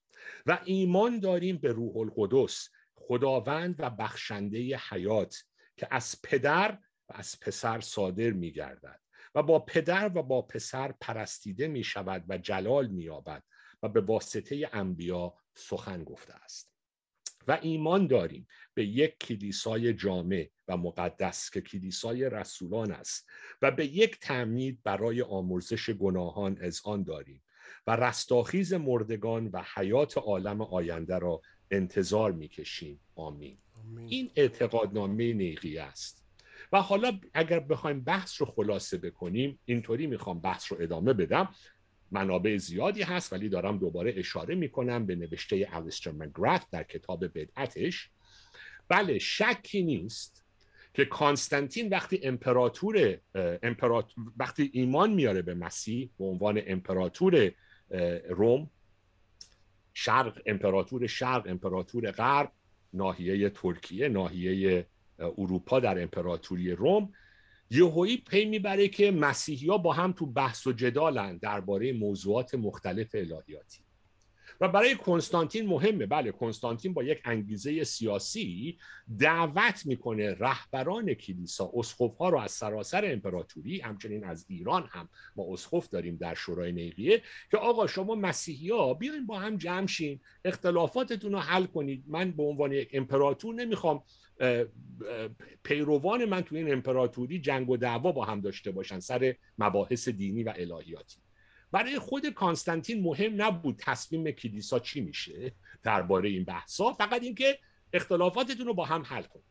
[0.46, 5.44] و ایمان داریم به روح القدس خداوند و بخشنده حیات
[5.76, 9.00] که از پدر و از پسر صادر می گردد
[9.34, 13.08] و با پدر و با پسر پرستیده می شود و جلال می
[13.82, 16.71] و به واسطه انبیا سخن گفته است.
[17.48, 18.46] و ایمان داریم.
[18.74, 23.28] به یک کلیسای جامع و مقدس که کلیسای رسولان است
[23.62, 27.42] و به یک تعمید برای آمرزش گناهان از آن داریم
[27.86, 33.00] و رستاخیز مردگان و حیات عالم آینده را انتظار می‌کشیم.
[33.14, 33.58] آمین.
[33.74, 34.08] آمین.
[34.08, 36.22] این اعتقادنامه نیقی است.
[36.72, 41.54] و حالا اگر بخوایم بحث رو خلاصه بکنیم اینطوری می‌خوام بحث رو ادامه بدم.
[42.12, 48.10] منابع زیادی هست ولی دارم دوباره اشاره می‌کنم به نوشته الیستر مگرات در کتاب بدعتش.
[48.88, 50.44] بله شکی نیست
[50.94, 53.18] که کانستانتین وقتی امپراتور
[53.62, 57.52] امپراتور وقتی ایمان میاره به مسیح به عنوان امپراتور
[58.28, 58.70] روم
[59.94, 62.52] شرق امپراتور شرق امپراتور غرب
[62.92, 64.86] ناحیه ترکیه ناحیه
[65.18, 67.12] اروپا در امپراتوری روم
[67.72, 73.14] یهویی پی می‌بره که مسیحی ها با هم تو بحث و جدالن درباره موضوعات مختلف
[73.14, 73.80] الهیاتی.
[74.62, 76.06] و برای کنستانتین مهمه.
[76.06, 78.78] بله کنستانتین با یک انگیزه سیاسی
[79.18, 81.70] دعوت می‌کنه رهبران کلیسا.
[81.74, 86.72] اسقف ها رو از سراسر امپراتوری همچنین از ایران هم ما اسقف داریم در شورای
[86.72, 92.04] نیقیه که آقا شما مسیحی ها بیاین با هم جمع شین اختلافاتتون رو حل کنید.
[92.06, 94.02] من به عنوان یک امپراتور نمی‌خوام
[95.62, 100.42] پیروان من توی این امپراتوری جنگ و دعوا با هم داشته باشن سر مباحث دینی
[100.42, 101.16] و الهیاتی.
[101.72, 107.58] برای خود کانستانتین مهم نبود تصمیم کلیسا چی میشه درباره این بحثا فقط اینکه
[107.92, 109.44] اختلافاتتون رو با هم حل کنید.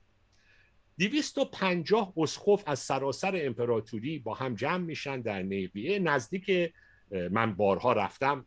[0.97, 6.73] 250 اسخف از سراسر امپراتوری با هم جمع میشن در نیقیه نزدیک
[7.31, 8.45] من بارها رفتم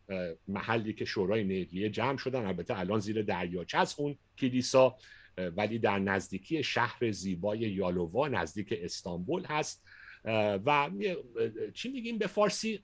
[0.49, 2.47] محلی که شورای نیقیه جمع شدن.
[2.47, 4.97] البته الان زیر دریاچه از اون کلیسا
[5.57, 9.85] ولی در نزدیکی شهر زیبای یالووا نزدیک استانبول هست.
[10.25, 10.91] و
[11.75, 12.83] چی میگیم به فارسی؟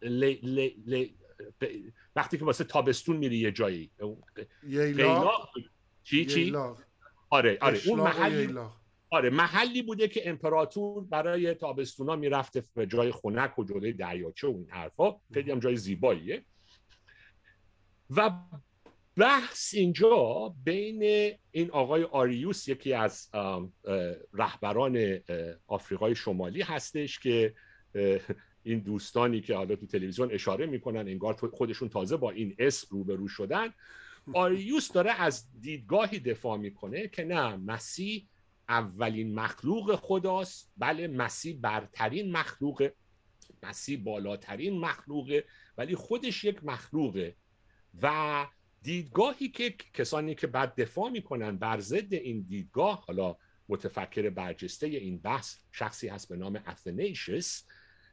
[2.16, 3.90] وقتی که واسه تابستون میری یه جایی.
[6.02, 6.56] چی چی؟
[7.30, 8.54] آره آره اون محلی
[9.10, 14.50] آره محلی بوده که امپراتور برای تابستونا می‌رفته به جای خنک و جلوی دریاچه و
[14.50, 15.16] این حرفا.
[15.34, 16.44] خیلی هم جای زیباییه.
[18.10, 18.30] و
[19.20, 23.30] بحث اینجا بین این آقای آریوس یکی از
[24.32, 25.20] رهبران
[25.66, 27.54] آفریقای شمالی هستش که
[28.62, 33.28] این دوستانی که حالا تو تلویزیون اشاره می‌کنن انگار خودشون تازه با این اسم روبرو
[33.28, 33.72] شدن.
[34.34, 38.28] آریوس داره از دیدگاهی دفاع می‌کنه که نه مسیح
[38.68, 42.94] اولین مخلوق خداست بله مسیح برترین مخلوقه
[43.62, 45.44] مسیح بالاترین مخلوقه
[45.78, 47.36] ولی خودش یک مخلوقه
[48.02, 48.46] و
[48.82, 53.36] دیدگاهی که کسانی که بعد دفاع می‌کنن بر ضد این دیدگاه حالا
[53.68, 57.64] متفکر برجسته این بحث شخصی هست به نام اثنیشس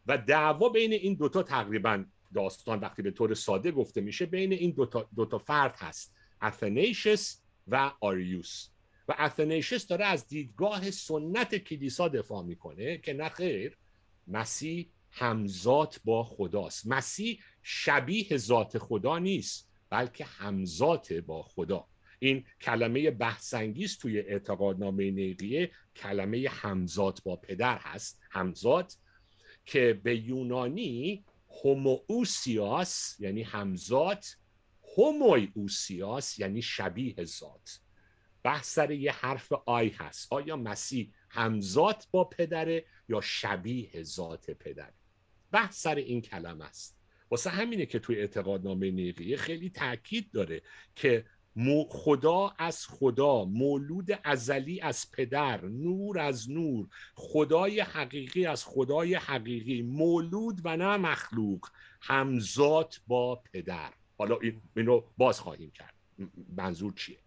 [0.05, 4.71] و دعوا بین این دوتا تقریبا داستان وقتی به طور ساده گفته میشه بین این
[4.71, 8.69] دوتا, دوتا فرد هست اثنیشس و آریوس
[9.07, 13.77] و اثنیشس داره از دیدگاه سنت کلیسا دفاع می‌کنه که نه خیر
[14.27, 16.87] مسیح همزاد با خداست.
[16.87, 19.66] مسیح شبیه ذات خدا نیست.
[19.89, 21.87] بلکه همزات با خدا.
[22.19, 28.19] این کلمه بحثانگیز توی اعتقادنامه نیقیه کلمه همزات با پدر هست.
[28.31, 28.97] همزات
[29.65, 31.25] که به یونانی
[31.63, 34.37] هومووسیاس یعنی همزات
[34.97, 37.79] هومویوسیاس یعنی شبیه ذات.
[38.43, 40.33] بحث سر یه حرف آی هست.
[40.33, 44.93] آیا مسیح همزات با پدره یا شبیه ذات پدره؟
[45.51, 46.96] بحث سر این کلمه است.
[47.31, 50.61] واسه همینه که توی اعتقادنامه نیقیه خیلی تاکید داره
[50.95, 51.25] که
[51.89, 59.81] خدا از خدا مولود ازلی از پدر نور از نور خدای حقیقی از خدای حقیقی
[59.81, 61.67] مولود و نه مخلوق
[62.01, 63.93] همزاد با پدر.
[64.17, 64.39] حالا
[64.75, 65.93] اینو باز خواهیم کرد.
[66.57, 67.26] منظور چیه؟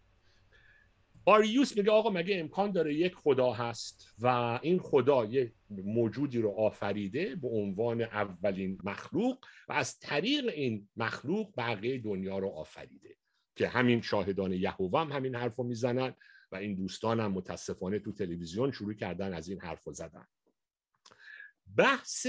[1.30, 4.26] آریوس میگه آقا مگه امکان داره یک خدا هست و
[4.62, 11.52] این خدا یک موجودی رو آفریده به عنوان اولین مخلوق و از طریق این مخلوق
[11.56, 13.16] بقیه دنیا رو آفریده
[13.56, 16.14] که همین شاهدان یهوه هم همین حرف رو می‌زنن
[16.52, 20.26] و این دوستان هم متاسفانه تو تلویزیون شروع کردن از این حرف رو زدن.
[21.76, 22.26] بحث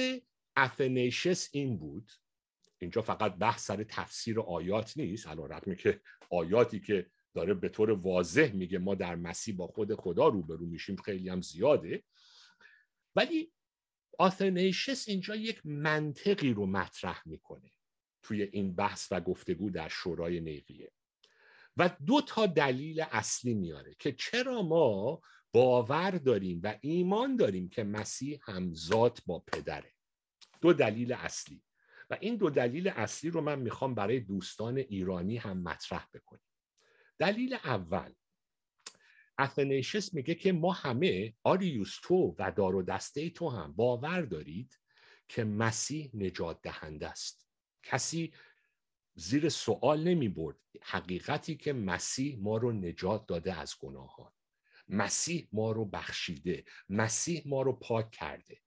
[0.56, 2.12] افنیشس این بود.
[2.80, 5.28] اینجا فقط بحث سر تفسیر آیات نیست.
[5.28, 9.96] حالا رقمی که آیاتی که داره به طور واضح میگه ما در مسیح با خود
[9.96, 12.04] خدا روبرو میشیم خیلی هم زیاده.
[13.16, 13.52] ولی
[14.20, 17.72] آثنیشس اینجا یک منطقی رو مطرح می‌کنه
[18.22, 20.92] توی این بحث و گفتگو در شورای نیقیه.
[21.78, 25.22] و دو تا دلیل اصلی میاره که چرا ما
[25.54, 29.94] باور داریم و ایمان داریم که مسیح همزاد با پدره.
[30.62, 31.64] دو دلیل اصلی.
[32.10, 36.51] و این دو دلیل اصلی رو من می‌خوام برای دوستان ایرانی هم مطرح بکنیم
[37.22, 38.14] دلیل اول.
[39.38, 44.80] افنیشس میگه که ما همه آریوس تو و دار و دسته تو هم باور دارید
[45.28, 47.48] که مسیح نجات دهنده است.
[47.84, 48.34] کسی
[49.14, 54.32] زیر سوال نمی برد حقیقتی که مسیح ما رو نجات داده از گناهان.
[54.88, 58.62] مسیح ما رو بخشیده مسیح ما رو پاک کرده.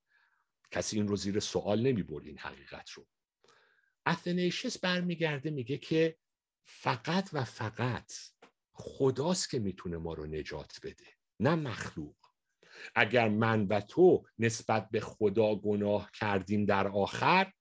[0.71, 3.07] کسی این رو زیر سوال نمی برد این حقیقت رو.
[4.07, 6.19] اتنیشس برمیگرده میگه که
[6.64, 8.12] فقط و فقط
[8.74, 11.04] خداست که می‌تونه ما رو نجات بده
[11.40, 12.16] نه مخلوق.
[12.94, 17.52] اگر من و تو نسبت به خدا گناه کردیم در آخر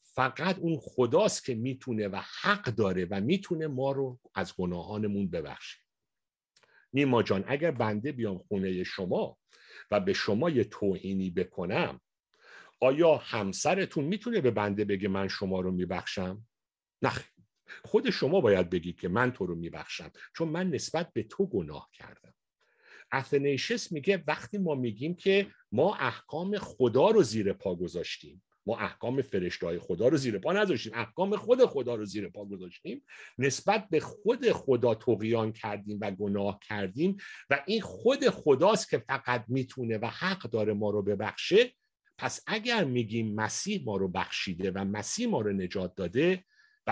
[0.00, 5.78] فقط اون خداست که می‌تونه و حق داره و می‌تونه ما رو از گناهانمون ببخشه.
[6.92, 9.38] نیما جان اگر بنده بیام خونه شما
[9.90, 12.00] و به شما یه توهینی بکنم
[12.80, 16.46] آیا همسرتون می‌تونه به بنده بگه من شما رو میبخشم؟
[17.02, 17.12] نه
[17.84, 21.90] خود شما باید بگید که من تو رو میبخشم چون من نسبت به تو گناه
[21.92, 22.34] کردم.
[23.12, 29.22] اتنیشس میگه وقتی ما میگیم که ما احکام خدا رو زیر پا گذاشتیم ما احکام
[29.22, 33.04] فرشته خدا رو زیر پا نذاشتیم احکام خود خدا رو زیر پا گذاشتیم
[33.38, 37.16] نسبت به خود خدا توقیان کردیم و گناه کردیم
[37.50, 41.72] و این خود خداست که فقط می‌تونه و حق داره ما رو ببخشه
[42.18, 46.44] پس اگر میگیم مسیح ما رو بخشیده و مسیح ما رو نجات داده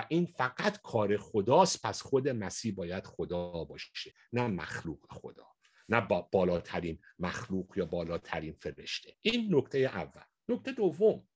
[0.08, 5.46] این فقط کار خداست پس خود مسیح باید خدا باشه نه مخلوق خدا
[5.88, 9.16] نه با بالاترین مخلوق یا بالاترین فرشته.
[9.22, 10.22] این نکته اول.
[10.48, 11.28] نکته دوم.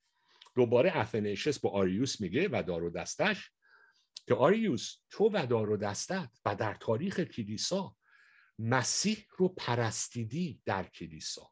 [0.57, 3.51] دوباره افنیشس با آریوس میگه و دار و دستش
[4.27, 7.97] که آریوس تو و دار و دستت و در تاریخ کلیسا
[8.59, 11.51] مسیح رو پرستیدی در کلیسا.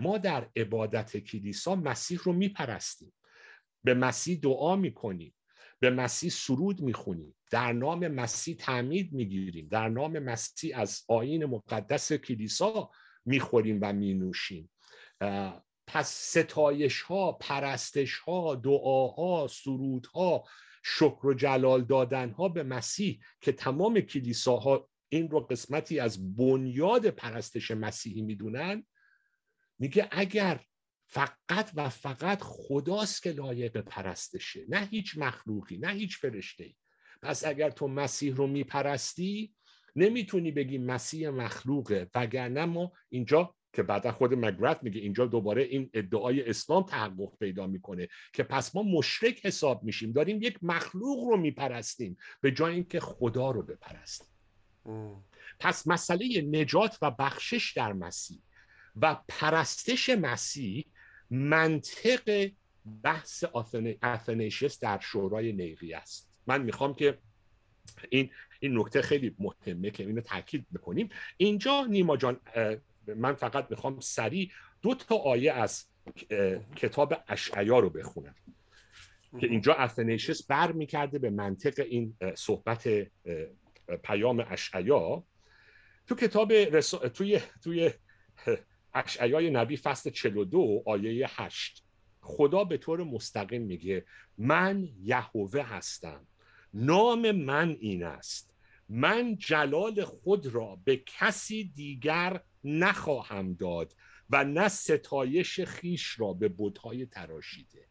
[0.00, 3.12] ما در عبادت کلیسا مسیح رو میپرستیم.
[3.84, 5.34] به مسیح دعا می‌کنیم.
[5.82, 7.36] به مسیح سرود می‌خونیم.
[7.50, 9.68] در نام مسیح تعمید می‌گیریم.
[9.68, 12.90] در نام مسیح از آین مقدس کلیسا
[13.24, 14.70] می‌خوریم و مینوشیم.
[15.86, 20.44] پس ستایش ها پرستش ها دعاها سرودها
[20.84, 27.06] شکر و جلال دادن ها به مسیح که تمام کلیساها این رو قسمتی از بنیاد
[27.06, 28.86] پرستش مسیحی می‌دونن
[29.78, 30.60] میگه اگر
[31.12, 36.74] فقط و فقط خداست که لایق پرستشه نه هیچ مخلوقی نه هیچ فرشته
[37.22, 39.54] پس اگر تو مسیح رو میپرستی
[39.96, 45.90] نمی‌تونی بگی مسیح مخلوقه وگرنه ما اینجا که بعدا خود مگرت میگه اینجا دوباره این
[45.94, 51.36] ادعای اسلام تحقق پیدا می‌کنه که پس ما مشرک حساب میشیم داریم یک مخلوق رو
[51.36, 54.28] میپرستیم به جای اینکه خدا رو بپرستیم.
[55.60, 58.42] پس مسئله نجات و بخشش در مسیح
[58.96, 60.91] و پرستش مسیح
[61.32, 62.50] منطق
[63.02, 63.44] بحث
[64.02, 66.30] افنیشس در شورای نیقی است.
[66.46, 67.18] من می‌خوام که
[68.10, 71.08] این این نکته خیلی مهمه که اینو تاکید بکنیم.
[71.36, 72.40] اینجا نیما جان
[73.06, 74.50] من فقط می‌خوام سریع
[74.82, 75.86] دو تا آیه از
[76.76, 78.34] کتاب اشعیا رو بخونم.
[79.40, 82.88] که اینجا افنیشس بر می‌کرده به منطق این صحبت
[84.02, 85.24] پیام اشعیا.
[86.06, 86.90] تو کتاب رس...
[86.90, 87.90] توی توی
[88.94, 91.84] اشعیای نبی فصل 42 آیه 8
[92.20, 94.04] خدا به طور مستقیم میگه
[94.38, 96.26] من یهوه هستم.
[96.74, 98.54] نام من این است.
[98.88, 103.94] من جلال خود را به کسی دیگر نخواهم داد
[104.30, 107.86] و نه ستایش خیش را به بودهای تراشیده.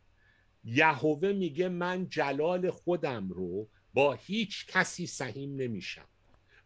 [0.63, 6.07] یهوه میگه من جلال خودم رو با هیچ کسی سهیم نمیشم.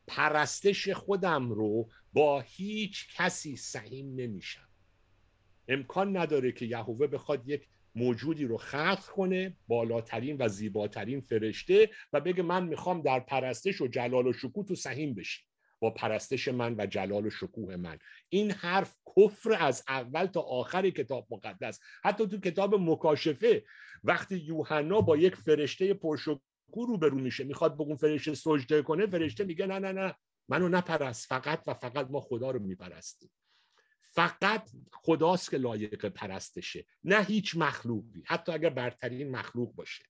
[0.07, 4.67] پرستش خودم رو با هیچ کسی سهیم نمیشم.
[5.67, 12.21] امکان نداره که یهوه بخواد یک موجودی رو خلق کنه بالاترین و زیباترین فرشته و
[12.21, 15.43] بگه من می‌خوام در پرستش و جلال و شکوه تو سهیم بشی.
[15.79, 17.99] با پرستش من و جلال و شکوه من.
[18.29, 21.79] این حرف کفر از اول تا آخر کتاب مقدس.
[22.03, 23.63] حتی تو کتاب مکاشفه
[24.03, 26.39] وقتی یوحنا با یک فرشته پرشکوه
[26.87, 30.15] روبرو میشه می‌خواد بگون فرشته سجده کنه فرشته میگه نه نه نه.
[30.47, 33.31] منو نپرست فقط و فقط ما خدا رو میپرستیم.
[34.01, 40.05] فقط خداست که لایق پرستشه نه هیچ مخلوقی حتی اگر برترین مخلوق باشه.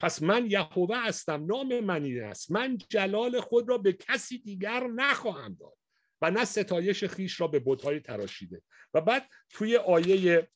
[0.00, 2.50] پس من یهوه هستم نام من این است.
[2.50, 5.78] من جلال خود را به کسی دیگر نخواهم داد
[6.22, 8.62] و نه ستایش خیش را به بتهای تراشیده.
[8.94, 10.48] و بعد توی آیه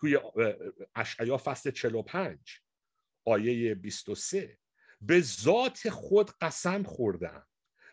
[0.00, 0.18] توی
[0.94, 2.38] اشعیا فصل 45
[3.24, 4.58] آیه 23
[5.00, 7.46] به ذات خود قسم خوردم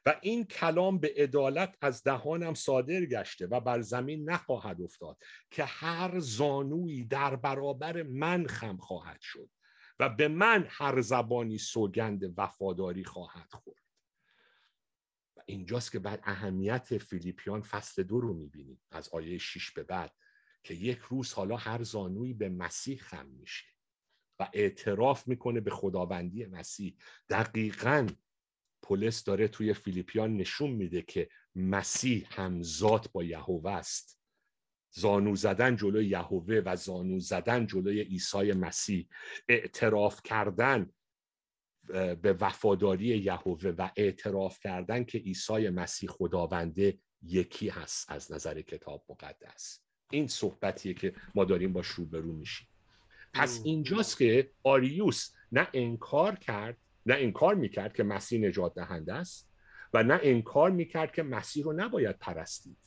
[0.05, 5.17] و این کلام به عدالت از دهانم صادر گشته و بر زمین نخواهد افتاد
[5.51, 9.49] که هر زانویی در برابر من خم خواهد شد
[9.99, 13.81] و به من هر زبانی سوگند وفاداری خواهد خورد.
[15.37, 20.15] و اینجاست که بعد اهمیت فیلیپیان فصل دو رو می‌بینیم از آیه 6 به بعد
[20.63, 23.65] که یک روز حالا هر زانویی به مسیح خم میشه
[24.39, 26.95] و اعتراف می‌کنه به خداوندی مسیح.
[27.29, 28.07] دقیقا
[28.83, 34.19] پولس داره توی فیلیپیان نشون میده که مسیح همزاد با یهوه است.
[34.93, 39.07] زانو زدن جلوی یهوه و زانو زدن جلوی عیسی مسیح
[39.49, 40.89] اعتراف کردن
[42.21, 49.05] به وفاداری یهوه و اعتراف کردن که عیسی مسیح خداونده یکی هست از نظر کتاب
[49.09, 49.83] مقدس.
[50.11, 52.67] این صحبتیه که ما داریم با روبرو میشیم.
[53.33, 59.49] پس اینجاست که آریوس نه انکار کرد نه انکار می‌کرد که مسیح نجات دهنده است
[59.93, 62.77] و نه انکار می‌کرد که مسیح رو نباید پرستید.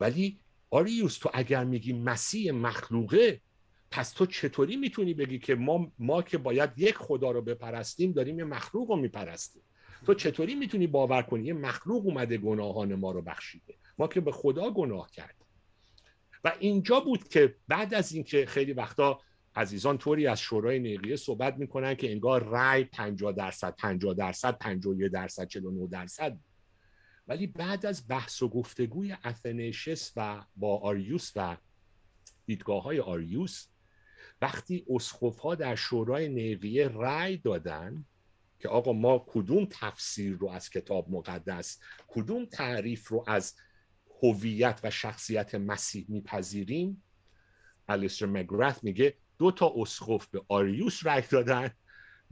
[0.00, 3.40] ولی آریوس تو اگر میگی مسیح مخلوقه
[3.90, 8.38] پس تو چطوری می‌تونی بگی که ما, ما که باید یک خدا رو بپرستیم داریم
[8.38, 9.62] یه مخلوق رو میپرستیم؟
[10.06, 14.32] تو چطوری می‌تونی باور کنی یه مخلوق اومده گناهان ما رو بخشیده؟ ما که به
[14.32, 15.46] خدا گناه کردیم.
[16.44, 19.20] و اینجا بود که بعد از اینکه خیلی وقتا
[19.56, 25.12] عزیزان طوری از شورای نیقیه صحبت می‌کنن که انگار رای 50 درصد 50 درصد 51
[25.12, 26.38] درصد 49 درصد.
[27.28, 31.56] ولی بعد از بحث و گفتگوی Athanasius و با آریوس و
[32.46, 33.66] دیدگاه های آریوس
[34.42, 38.04] وقتی اسقف ها در شورای نیقیه رای دادن
[38.58, 43.54] که آقا ما کدوم تفسیر رو از کتاب مقدس کدوم تعریف رو از
[44.22, 47.02] هویت و شخصیت مسیح میپذیریم؟
[47.88, 51.70] الیستر مگرث میگه دو تا اسخف به آریوس رای دادن.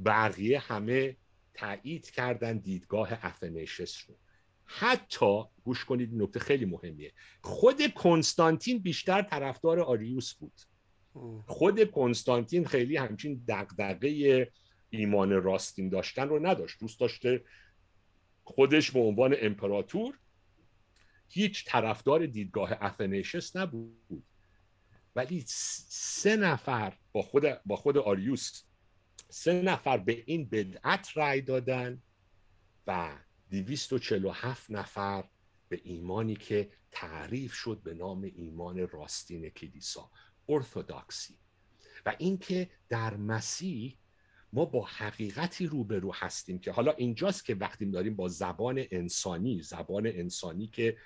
[0.04, 1.16] بقیه همه
[1.54, 4.16] تایید کردن دیدگاه افنیشس رو.
[4.64, 7.12] حتی گوش کنید نکته خیلی مهمیه.
[7.40, 10.60] خود کنستانتین بیشتر طرفدار آریوس بود.
[11.46, 14.52] خود کنستانتین خیلی همچین دقدقه
[14.90, 16.80] ایمان راستین داشتن رو نداشت.
[16.80, 17.44] دوست داشته
[18.44, 20.18] خودش به عنوان امپراتور
[21.28, 24.24] هیچ طرفدار دیدگاه افنیشس نبود.
[25.16, 28.62] ولی سه نفر با خود با خود آریوس
[29.28, 32.02] سه نفر به این بدعت رأی دادن
[32.86, 33.18] و
[33.50, 35.24] 247 نفر
[35.68, 40.10] به ایمانی که تعریف شد به نام ایمان راستین کلیسا
[40.48, 41.38] ارتودکسی
[42.06, 43.96] و اینکه در مسیح
[44.52, 50.06] ما با حقیقتی روبرو هستیم که حالا اینجاست که وقتی داریم با زبان انسانی زبان
[50.06, 50.96] انسانی که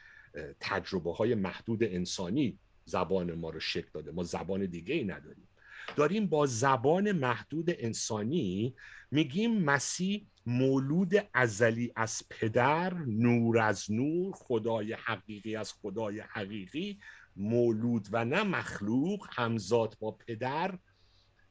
[0.61, 4.11] تجربه های محدود انسانی زبان ما رو شکل داده.
[4.11, 5.49] ما زبان دیگه ای نداریم.
[5.97, 8.75] داریم با زبان محدود انسانی
[9.11, 16.99] میگیم مسیح مولود ازلی از پدر نور از نور خدای حقیقی از خدای حقیقی
[17.37, 20.79] مولود و نه مخلوق همزاد با پدر.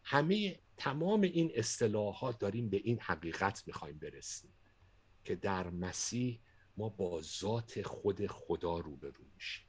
[0.04, 4.54] همه تمام این اصطلاحات داریم به این حقیقت می‌خوایم برسیم
[5.24, 6.40] که در مسیح
[6.78, 9.67] ما با ذات خود خدا روبرو میشیم.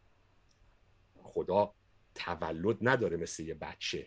[1.35, 1.75] خدا
[2.15, 4.07] تولد نداره مثل یه بچه.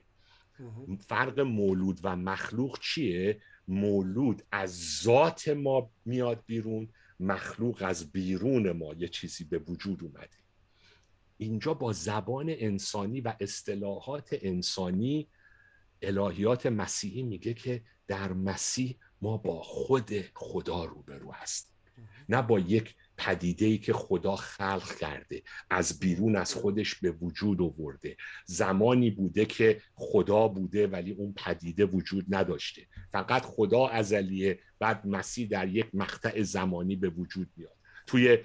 [0.99, 8.93] فرق مولود و مخلوق چیه؟ مولود از ذات ما میاد بیرون مخلوق از بیرون ما
[8.93, 10.37] یه چیزی به وجود اومده.
[11.37, 15.27] اینجا با زبان انسانی و اصطلاحات انسانی
[16.01, 21.75] الهیات مسیحی میگه که در مسیح ما با خود خدا روبرو هستیم.
[22.29, 27.61] نه با یک پدیده ای که خدا خلق کرده از بیرون از خودش به وجود
[27.61, 28.17] آورده.
[28.45, 32.87] زمانی بوده که خدا بوده ولی اون پدیده وجود نداشته.
[33.11, 37.75] فقط خدا ازلیه بعد مسیح در یک مقطع زمانی به وجود میاد.
[38.07, 38.37] توی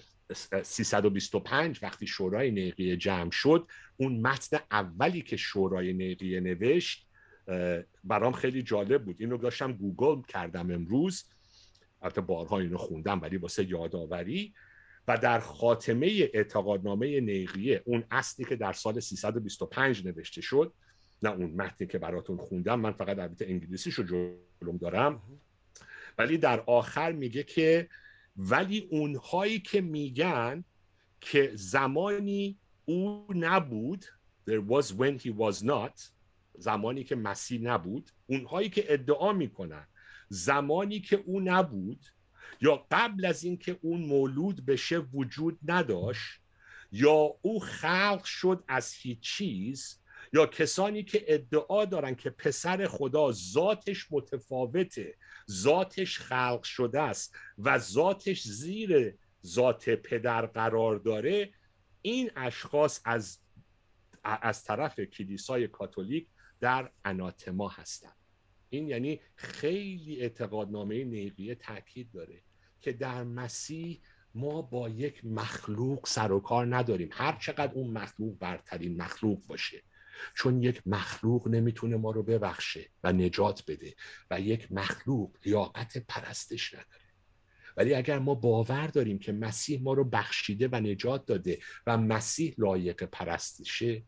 [0.62, 7.06] 325 وقتی شورای نقیه جمع شد اون متن اولی که شورای نقیه نوشت
[8.04, 9.16] برام خیلی جالب بود.
[9.18, 11.24] اینو داشتم گوگل کردم امروز.
[12.02, 14.54] البته بارها اینو خوندم ولی واسه یادآوری.
[15.08, 20.72] و در خاتمه اعتقادنامه نقیه اون اصلی که در سال 325 نوشته شد
[21.22, 25.22] نه اون متنی که براتون خوندم من فقط البته انگلیسیشو جلوم دارم.
[26.18, 27.88] ولی در آخر میگه که
[28.36, 30.64] ولی اونهایی که میگن
[31.20, 34.04] که زمانی او نبود
[34.50, 36.00] there was when he was not
[36.58, 39.86] زمانی که مسیح نبود اونهایی که ادعا می‌کنن
[40.28, 42.06] زمانی که او نبود
[42.60, 46.40] یا قبل از اینکه اون مولود بشه وجود نداشت
[46.92, 50.00] یا او خلق شد از هیچ چیز
[50.32, 55.14] یا کسانی که ادعا دارن که پسر خدا ذاتش متفاوته
[55.50, 59.14] ذاتش خلق شده است و ذاتش زیر
[59.46, 61.52] ذات پدر قرار داره
[62.02, 63.38] این اشخاص از
[64.24, 66.28] از طرف کلیسای کاتولیک
[66.60, 68.16] در اناتما هستند
[68.68, 72.42] این یعنی خیلی اعتقادنامه نیقیه تاکید داره.
[72.86, 74.00] که در مسیح
[74.34, 77.08] ما با یک مخلوق سر و کار نداریم.
[77.12, 79.82] هر چقدر اون مخلوق برترین مخلوق باشه.
[80.34, 83.94] چون یک مخلوق نمی‌تونه ما رو ببخشه و نجات بده
[84.30, 87.04] و یک مخلوق لیاقت پرستش نداره.
[87.76, 92.54] ولی اگر ما باور داریم که مسیح ما رو بخشیده و نجات داده و مسیح
[92.58, 94.02] لایق پرستشه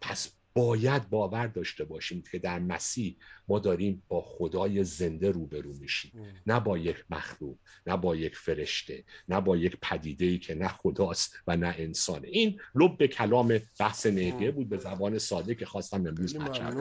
[0.00, 3.16] پس باید باور داشته باشیم که در مسیح
[3.48, 6.12] ما داریم با خدای زنده روبرو میشیم.
[6.46, 10.68] نه با یک مخلوق نه با یک فرشته نه با یک پدیده ای که نه
[10.68, 16.06] خداست و نه انسانه این لب کلام بحث نگه بود به زبان ساده که خواستم
[16.06, 16.74] امروز مطرح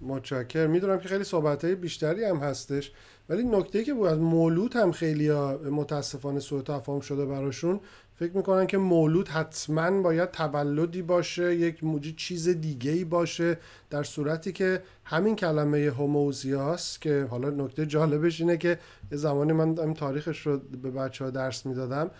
[0.00, 2.92] متشکر می‌دونم که خیلی صحبت بیشتری هم هستش
[3.28, 5.30] ولی نکته که بود مولود هم خیلی
[5.70, 7.80] متاسفانه سوء تفاهم شده براشون.
[8.20, 13.58] فکر می‌کنن که مولود حتما باید تولدی باشه یک موجی چیز دیگه ای باشه
[13.90, 18.78] در صورتی که همین کلمه هوموزیاس که حالا نکته جالبش اینه که
[19.12, 22.10] یه زمانی من این تاریخش رو به بچه ها درس می‌دادم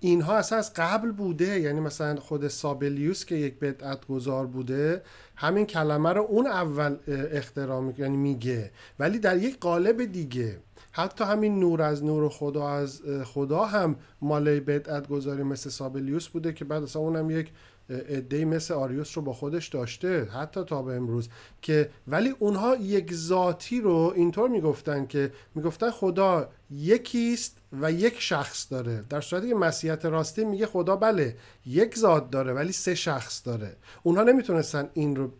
[0.00, 5.02] اینها اصلا از قبل بوده یعنی مثلا خود سابلیوس که یک بدعت گذار بوده
[5.36, 8.70] همین کلمه رو اون اول اختراع یعنی میگه.
[8.98, 10.58] ولی در یک قالب دیگه
[10.98, 16.52] حتی همین نور از نور خدا از خدا هم مال بدعت گذاری مثل سابلیوس بوده
[16.52, 17.50] که بعد اصلا اونم یک
[17.90, 21.28] عده مثل آریوس رو با خودش داشته حتی تا به امروز
[21.62, 28.72] که ولی اونها یک ذاتی رو اینطور می‌گفتن که می‌گفتن خدا یکیست و یک شخص
[28.72, 29.04] داره.
[29.10, 31.36] در صورتی که مسیحیت راستی میگه خدا بله
[31.66, 33.76] یک ذات داره ولی سه شخص داره.
[34.02, 35.32] اونها نمی‌تونستن این رو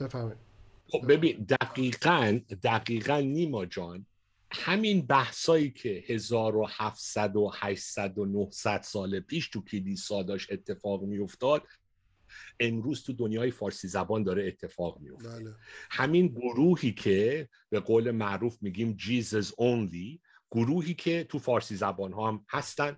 [0.00, 0.36] بفهمن.
[0.92, 4.06] خب ببین دقیقا دقیقا نیما جان
[4.52, 11.62] همین بحثایی که 1700 و 800 و 900 سال پیش تو کلیسا داشت اتفاق میافتاد
[12.60, 15.54] امروز تو دنیای فارسی زبان داره اتفاق میفته بله.
[15.90, 20.20] همین گروهی که به قول معروف میگیم جیزز اونلی
[20.50, 22.96] گروهی که تو فارسی زبان ها هم هستن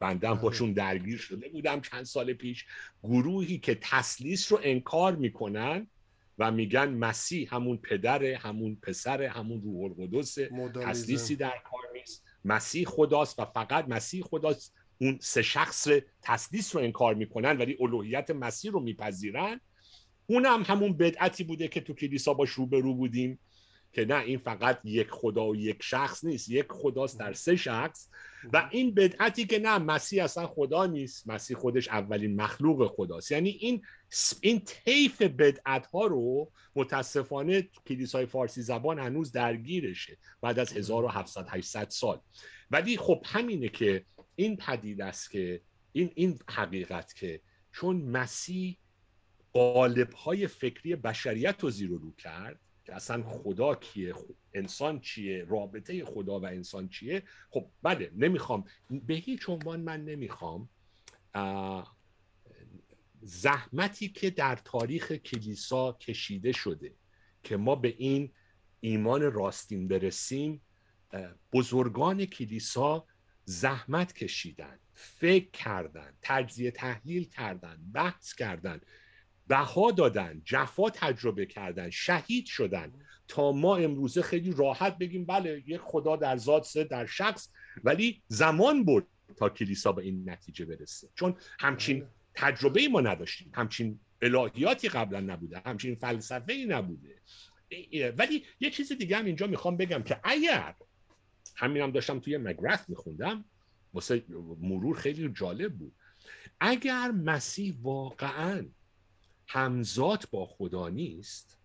[0.00, 0.42] بنده هم بله.
[0.42, 2.66] باشون درگیر شده بودم چند سال پیش
[3.02, 5.86] گروهی که تسلیس رو انکار می‌کنن
[6.38, 10.38] و میگن مسیح همون پدره همون پسره همون روح القدس
[10.74, 12.24] تسلیسی در کار نیست.
[12.44, 14.74] مسیح خداست و فقط مسیح خداست.
[14.98, 15.88] اون سه شخص
[16.22, 19.60] تسلیس رو انکار می‌کنن ولی الوهیت مسیح رو میپذیرن.
[20.26, 23.38] اونم همون بدعتی بوده که تو کلیسا باش روبرو بودیم
[23.92, 26.48] که نه این فقط یک خدا و یک شخص نیست.
[26.48, 28.08] یک خداست در سه شخص.
[28.52, 31.28] و این بدعتی که نه مسیح اصلا خدا نیست.
[31.28, 33.32] مسیح خودش اولین مخلوق خداست.
[33.32, 33.82] یعنی این
[34.40, 41.88] این طیف بدعت ها رو متاسفانه کلیسای فارسی زبان هنوز درگیرشه بعد از 1700 800
[41.88, 42.20] سال.
[42.70, 44.04] ولی خب همینه که
[44.36, 45.60] این پدید است که
[45.92, 47.40] این این حقیقت که
[47.72, 48.78] چون مسیح
[49.52, 54.14] قالب های فکری بشریت رو زیر رو کرد که اصلا خدا کیه
[54.54, 60.68] انسان چیه رابطه خدا و انسان چیه خب بله نمی‌خوام به هیچ عنوان من نمی‌خوام
[63.24, 66.94] زحمتی که در تاریخ کلیسا کشیده شده
[67.42, 68.32] که ما به این
[68.80, 70.60] ایمان راستین برسیم
[71.52, 73.06] بزرگان کلیسا
[73.44, 78.80] زحمت کشیدن فکر کردن تجزیه تحلیل کردن بحث کردن
[79.46, 82.92] بها دادن جفا تجربه کردن شهید شدن
[83.28, 87.48] تا ما امروزه خیلی راحت بگیم بله یک خدا در ذات در شخص
[87.84, 89.06] ولی زمان برد
[89.36, 91.08] تا کلیسا به این نتیجه برسه.
[91.14, 93.52] چون همچین تجربه ما نداشتیم.
[93.54, 97.20] همچین الهیاتی قبلا نبوده همچین فلسفه ای نبوده
[98.16, 100.74] ولی یه چیز دیگه هم اینجا می‌خوام بگم که اگر
[101.56, 103.44] همینم داشتم توی مگرث میخوندم
[103.94, 104.24] واسه
[104.60, 105.94] مرور خیلی جالب بود.
[106.60, 108.66] اگر مسیح واقعا
[109.48, 111.58] همزاد با خدا نیست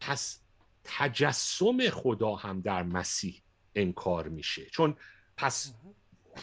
[0.00, 0.40] پس
[0.84, 3.42] تجسم خدا هم در مسیح
[3.74, 4.66] انکار میشه.
[4.66, 4.96] چون
[5.36, 5.74] پس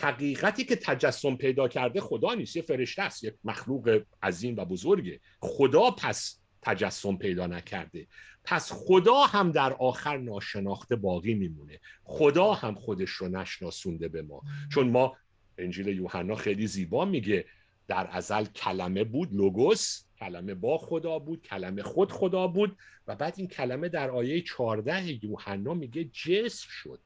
[0.02, 5.20] حقیقتی که تجسم پیدا کرده خدا نیست یه فرشته است یک مخلوق عظیم و بزرگه.
[5.40, 8.08] خدا پس تجسم پیدا نکرده.
[8.44, 11.80] پس خدا هم در آخر ناشناخته باقی میمونه.
[12.04, 14.42] خدا هم خودش رو نشناسونده به ما.
[14.72, 15.18] چون ما
[15.58, 17.46] انجیل یوحنا خیلی زیبا میگه
[17.88, 22.78] در ازل کلمه بود لوگوس کلمه با خدا بود کلمه خود خدا بود
[23.08, 27.00] و بعد این کلمه در آیه 14 یوحنا میگه جسم شد.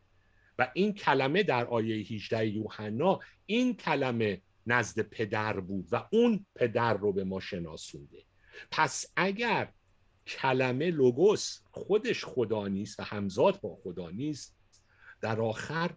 [0.59, 6.93] و این کلمه در آیه 18 یوحنا این کلمه نزد پدر بود و اون پدر
[6.93, 8.23] رو به ما شناسونده.
[8.71, 9.73] پس اگر
[10.27, 14.55] کلمه لوگوس خودش خدا نیست و همزاد با خدا نیست
[15.21, 15.91] در آخر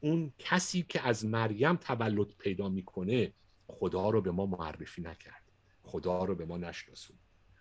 [0.00, 3.32] اون کسی که از مریم تولد پیدا می‌کنه
[3.66, 5.42] خدا رو به ما معرفی نکرد
[5.82, 7.16] خدا رو به ما نشناسون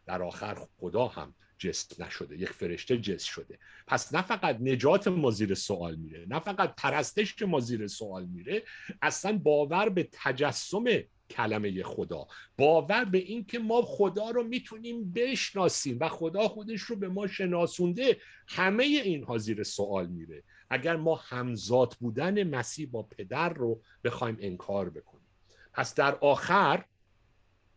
[0.06, 3.60] در آخر خدا هم جست نشده یک فرشته جست شده.
[3.88, 8.64] پس نه فقط نجات ما زیر سوال میره نه فقط پرستش ما زیر سوال میره
[9.02, 10.84] اصلا باور به تجسم
[11.30, 12.28] کلمه خدا
[12.58, 17.28] باور به این که ما خدا رو می‌تونیم بشناسیم و خدا خودش رو به ما
[17.28, 20.44] شناسونده همه اینها زیر سوال میره.
[20.70, 25.28] اگر ما همزاد بودن مسیح با پدر رو بخوایم انکار بکنیم.
[25.74, 26.86] پس در آخر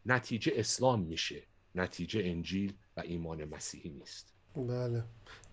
[0.07, 1.43] نتیجه اسلام میشه.
[1.81, 4.27] نتیجه انجیل و ایمان مسیحی نیست.
[4.57, 5.05] بله.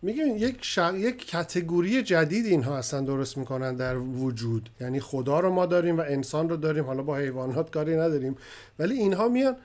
[0.02, 0.96] میگن یک شق...
[0.96, 4.70] یک کتگوری جدید اینها اصلا درست می‌کنن در وجود.
[4.82, 6.84] یعنی خدا رو ما داریم و انسان رو داریم.
[6.84, 8.36] حالا با حیوانات کاری نداریم.
[8.80, 9.58] ولی اینها میان.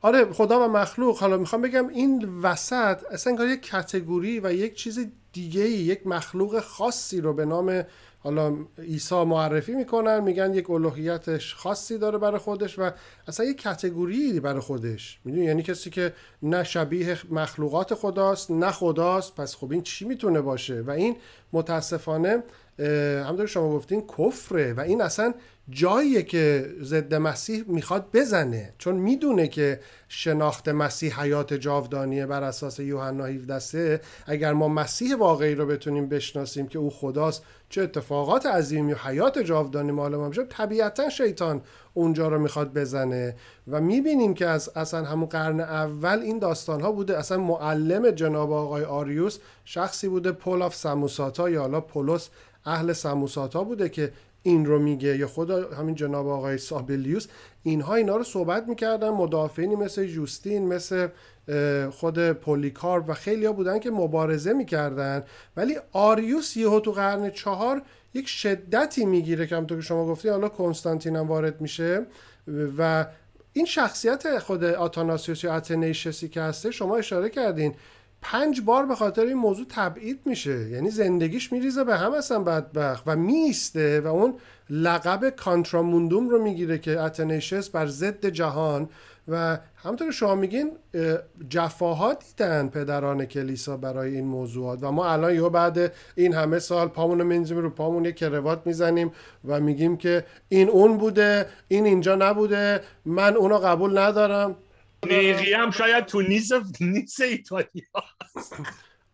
[0.00, 1.18] آره خدا و مخلوق.
[1.18, 7.20] حالا می‌خوام بگم این وسط اصلا یک کتگوری و یک چیز دیگه یک مخلوق خاصی
[7.20, 7.82] رو به نام
[8.22, 12.90] حالا عیسی معرفی می‌کنن میگن یک الوهیتش خاصی داره برای خودش و
[13.28, 15.18] اصلا یک کتگوری برای خودش.
[15.24, 16.12] می‌دونی؟ یعنی کسی که
[16.42, 21.16] نه شبیه مخلوقات خداست نه خداست پس خب این چی می‌تونه باشه؟ و این
[21.52, 22.42] متاسفانه
[22.78, 25.34] همونطور شما گفتین کفره و این اصلا
[25.70, 28.74] جاییه که ضد مسیح می‌خواد بزنه.
[28.78, 35.54] چون می‌دونه که شناخت مسیح حیات جاودانیه بر اساس یوحنا 17 اگر ما مسیح واقعی
[35.54, 40.44] رو بتونیم بشناسیم که او خداست چه اتفاقات عظیمی و حیات جاودانی مال ما میشه
[40.44, 41.62] طبیعتا شیطان
[41.94, 43.36] اونجا رو می‌خواد بزنه.
[43.68, 47.18] و می‌بینیم که از اصلا همون قرن اول این داستان ها بوده.
[47.18, 52.30] اصلا معلم جناب آقای آریوس شخصی بوده پول آف سموساتا یا حالا پولس
[52.64, 55.16] اهل سموساتا بوده که این رو میگه.
[55.16, 57.26] یا خود همین جناب آقای سابلیوس
[57.62, 59.08] اینها اینا رو صحبت می‌کردن.
[59.08, 61.08] مدافعینی مثل جوستین مثل
[61.90, 65.24] خود پولیکار و خیلی ها بودن که مبارزه می‌کردن.
[65.56, 67.82] ولی آریوس یهو تو قرن چهار
[68.14, 69.46] یک شدتی می‌گیره.
[69.46, 72.06] که همونطور که شما گفتی حالا کنستانتین هم وارد میشه.
[72.78, 73.06] و
[73.52, 77.74] این شخصیت خود آتاناسیوس یا اتنیشسی که هسته شما اشاره کردین
[78.22, 80.68] پنج بار به خاطر این موضوع تبعید میشه.
[80.68, 84.34] یعنی زندگیش میریزه به هم اصلا بدبخت و میسته و اون
[84.70, 88.88] لقب کانتراموندوم رو می‌گیره که اتنیشس بر ضد جهان
[89.28, 90.72] و همونطور که شما میگین
[91.48, 96.88] جفاها دیدن پدران کلیسا برای این موضوعات و ما الان یه بعد این همه سال
[96.88, 99.12] پامون رو منزیم رو پامون یه کروات می‌زنیم
[99.44, 104.56] و میگیم که این اون بوده این اینجا نبوده من اونو قبول ندارم.
[105.06, 108.04] نیقی هم شاید تو نیز نیز ایتالیا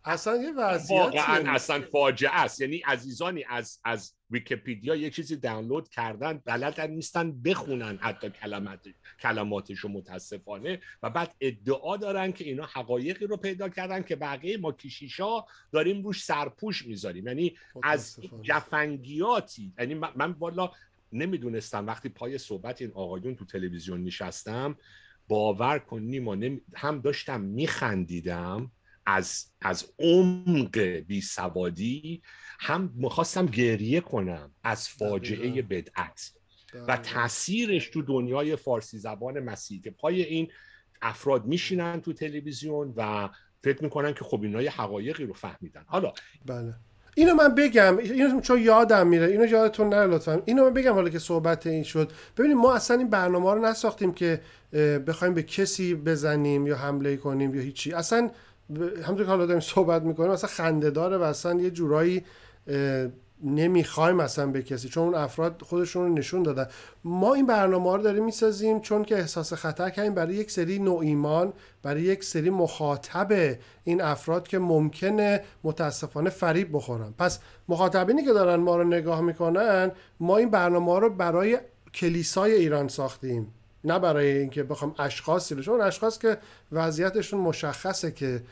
[0.03, 2.61] اصلا یه وضعیت واقعا اصلا فاجعه است.
[2.61, 8.87] یعنی عزیزانی از از ویکیپیدیا یه چیزی دانلود کردن بلد نیستن بخونن حتی کلمات
[9.19, 14.71] کلماتش متاسفانه و بعد ادعا دارن که اینا حقایقی رو پیدا کردن که بقیه ما
[14.71, 17.27] کشیشا داریم روش سرپوش می‌ذاریم.
[17.27, 20.71] یعنی از جفنگیاتی یعنی من والا
[21.13, 24.77] نمی‌دونستم وقتی پای صحبت این آقایون تو تلویزیون نشستم
[25.29, 26.37] باور کن نیما
[26.75, 28.71] هم داشتم میخندیدم
[29.05, 32.21] از از عمق بی سوادی
[32.59, 36.31] هم می‌خواستم گریه کنم از فاجعه بدعت
[36.87, 40.51] و تاثیرش تو دنیای فارسی زبان مسیحی که پای این
[41.01, 43.29] افراد میشینن تو تلویزیون و
[43.63, 45.83] فکر می‌کنن که خب اینا یه حقایقی رو فهمیدن.
[45.87, 46.13] حالا
[46.45, 46.73] بله.
[47.19, 50.41] اینو من بگم اینو چون یادم میره اینو یادتون نره لطفا.
[50.45, 52.11] اینو من بگم حالا که صحبت این شد.
[52.37, 54.41] ببینید ما اصلا این برنامه رو نساختیم که
[55.07, 57.93] بخوایم به کسی بزنیم یا حمله کنیم یا هیچی.
[57.93, 58.29] اصلا
[59.03, 62.23] همونطور که حالا داریم صحبت می‌کنیم اصلا خنده داره و اصلا یه جورایی
[63.43, 66.67] نمی‌خوایم اصلا به کسی چون اون افراد خودشون رو نشون دادن.
[67.03, 70.99] ما این برنامه رو داریم می‌سازیم چون که احساس خطر کردیم برای یک سری نوع
[70.99, 77.13] ایمان برای یک سری مخاطب این افراد که ممکنه متاسفانه فریب بخورن.
[77.17, 81.57] پس مخاطبینی که دارن ما رو نگاه می‌کنن ما این برنامه رو برای
[81.93, 83.53] کلیسای ایران ساختیم.
[83.83, 86.37] نه برای اینکه بخوام اشخاصی رو چون اشخاص که
[86.71, 88.43] وضعیتشون مشخصه که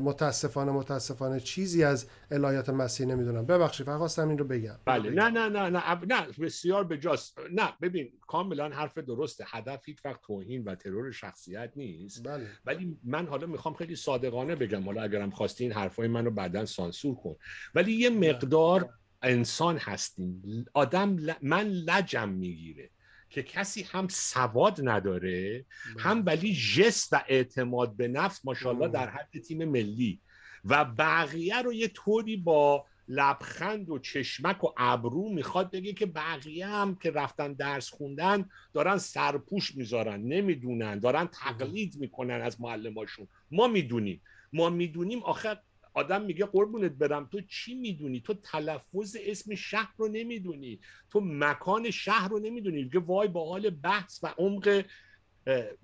[0.00, 3.46] متاسفانه متاسفانه چیزی از الهیات مسیح نمی‌دونم.
[3.46, 4.78] ببخشید فقط خواستم این رو بگم.
[4.84, 5.10] بله.
[5.10, 9.44] نه نه نه نه نه بسیار بجاست نه ببین کاملا حرف درسته.
[9.48, 12.28] هدف هیچ وقت توهین و ترور شخصیت نیست.
[12.28, 12.46] بله.
[12.64, 14.82] ولی من حالا می‌خوام خیلی صادقانه بگم.
[14.82, 17.36] حالا اگرم خواستی این حرفای منو بعدا سانسور کن.
[17.74, 18.88] ولی یه مقدار
[19.22, 20.64] انسان هستیم.
[20.74, 22.90] آدم من لجم می‌گیره.
[23.30, 25.64] که کسی هم سواد نداره
[25.98, 26.36] هم بله.
[26.36, 30.20] ولی جست و اعتماد به نفس ماشاءالله در حد تیم ملی.
[30.64, 36.66] و بقیه رو یه طوری با لبخند و چشمک و ابرو می‌خواد بگه که بقیه
[36.66, 43.28] هم که رفتن درس خوندن دارن سرپوش می‌ذارن نمی‌دونن دارن تقلید می‌کنن از معلماشون.
[43.50, 44.22] ما می‌دونیم.
[44.52, 45.58] ما می‌دونیم آخر
[45.94, 50.80] آدم میگه قربونت برم تو چی می‌دونی؟ تو تلفظ اسم شهر رو نمی‌دونی.
[51.10, 52.82] تو مکان شهر رو نمی‌دونی.
[52.82, 54.84] میگه وای با حال بحث و عمق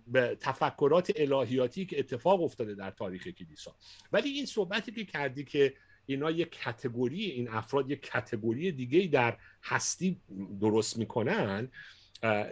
[0.06, 3.76] به تفکرات الهیاتی که اتفاق افتاده در تاریخ کلیسا.
[4.12, 5.74] ولی این صحبتی که کردی که
[6.06, 10.20] اینا یک کتگوری این افراد یک کتگوری دیگه در هستی
[10.60, 11.68] درست می‌کنن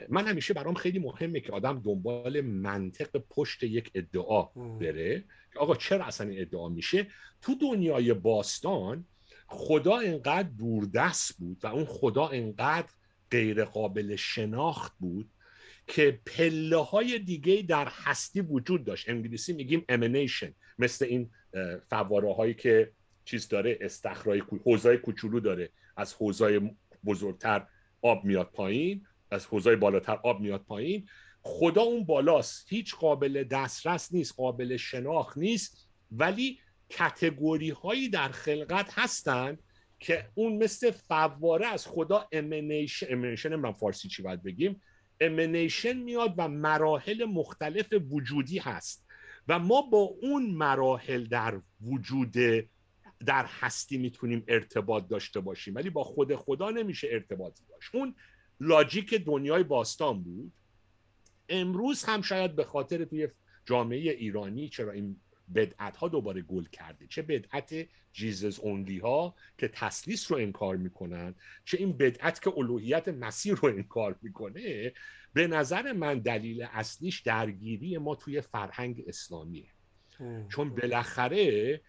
[0.09, 4.43] من همیشه برام خیلی مهمه که آدم دنبال منطق پشت یک ادعا
[4.81, 5.25] بره.
[5.57, 7.07] آقا چرا اصلا این ادعا میشه؟
[7.43, 9.05] تو دنیای باستان
[9.47, 12.89] خدا انقدر دوردست بود و اون خدا انقدر
[13.31, 15.31] غیر قابل شناخت بود
[15.87, 19.09] که پله های دیگه در هستی وجود داشت.
[19.09, 21.31] انگلیسی میگیم امنیشن مثل این
[21.91, 22.93] فواره هایی که
[23.25, 25.71] چیز داره استخرای حوزای کوچولو داره.
[25.97, 26.71] از حوزای
[27.05, 27.67] بزرگتر
[28.03, 31.09] آب میاد پایین از حوزای بالاتر آب میاد پایین.
[31.47, 32.67] خدا اون بالاست.
[32.69, 35.89] هیچ قابل دسترس نیست قابل شناخت نیست.
[36.11, 36.59] ولی
[36.91, 39.59] category هایی در خلقت هستند
[39.99, 44.83] که اون مثل فواره از خدا emanation emanation نمی‌دونم فارسی چی باید بگیم.
[45.21, 49.07] emanation میاد و مراحل مختلف وجودی هست.
[49.49, 52.33] و ما با اون مراحل در وجود
[53.27, 55.75] در هستی می‌تونیم ارتباط داشته باشیم.
[55.75, 57.95] ولی با خود خدا نمیشه ارتباطی داشت.
[57.95, 58.15] اون
[58.61, 60.53] لاجیک دنیای باستان بود.
[61.49, 63.29] امروز هم شاید به خاطر توی
[63.67, 65.17] جامعه ایرانی چرا این
[65.55, 67.75] بدعت ها دوباره گل کرده؟ چه بدعت
[68.13, 71.35] جیزز اونلی ها که تسلیس رو انکار می‌کنن
[71.65, 74.93] چه این بدعت که الوهیت مسیح رو انکار می‌کنه.
[75.33, 79.69] به نظر من دلیل اصلیش درگیری ما توی فرهنگ اسلامیه.
[80.49, 81.81] چون بالاخره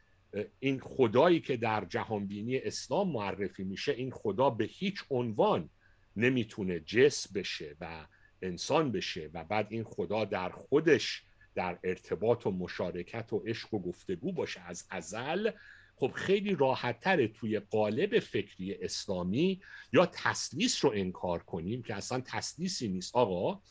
[0.60, 5.70] این خدایی که در جهانبینی اسلام معرفی میشه این خدا به هیچ عنوان
[6.16, 8.08] نمی‌تونه جس بشه و
[8.46, 11.24] انسان بشه و بعد این خدا در خودش
[11.56, 15.52] در ارتباط و مشارکت و عشق و گفتگو باشه از ازل
[15.96, 19.62] خب خیلی راحت توی قالب فکری اسلامی
[19.94, 23.16] یا تسلیس رو انکار کنیم که اصلا تسلیسی نیست.
[23.16, 23.62] آقا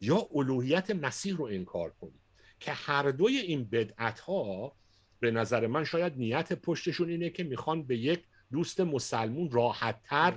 [0.00, 2.20] یا الوهیت مسیح رو انکار کنیم
[2.60, 4.76] که هر دوی این بدعت ها
[5.20, 8.22] به نظر من شاید نیت پشتشون اینه که می‌خوان به یک
[8.52, 10.34] دوست مسلمون راحتتر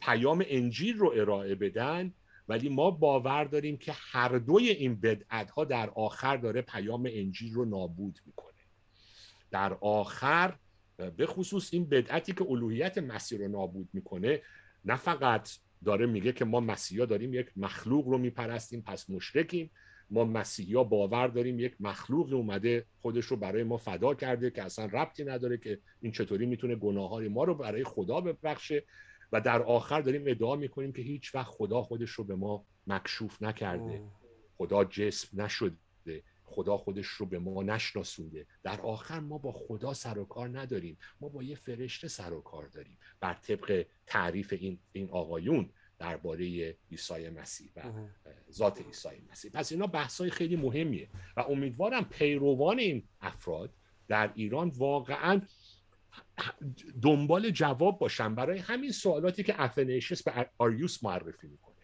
[0.00, 2.12] پیام انجیل رو ارائه بدن
[2.48, 7.54] ولی ما باور داریم که هر دوی این بدعت ها در آخر داره پیام انجیل
[7.54, 8.48] رو نابود می‌کنه.
[9.50, 10.56] در آخر
[11.16, 14.42] به خصوص این بدعتی که الوهیت مسیح رو نابود می‌کنه
[14.84, 15.50] نه فقط
[15.84, 19.70] داره میگه که ما مسیحا داریم یک مخلوق رو میپرستیم پس مشرکیم.
[20.10, 24.84] ما مسیحا باور داریم یک مخلوق اومده خودش رو برای ما فدا کرده که اصلا
[24.84, 28.84] ربطی نداره که این چطوری می‌تونه گناه ما رو برای خدا ببخشه.
[29.32, 33.42] و در آخر داریم ادعا می‌کنیم که هیچ وقت خدا خودش رو به ما مکشوف
[33.42, 34.02] نکرده.
[34.56, 36.22] خدا جسم نشده.
[36.44, 38.46] خدا خودش رو به ما نشناسونده.
[38.62, 40.98] در آخر ما با خدا سر و کار نداریم.
[41.20, 42.98] ما با یه فرشته سر و کار داریم.
[43.20, 47.82] بر طبق تعریف این, این آقایون درباره عیسی مسیح و
[48.52, 49.50] ذات عیسی مسیح.
[49.50, 51.08] پس اینا بحثای خیلی مهمیه.
[51.36, 53.74] و امیدوارم پیروان این افراد
[54.08, 55.40] در ایران واقعا
[57.02, 61.74] دنبال جواب باشن برای همین سوالاتی که افنیشس به آریوس معرفی می‌کنه.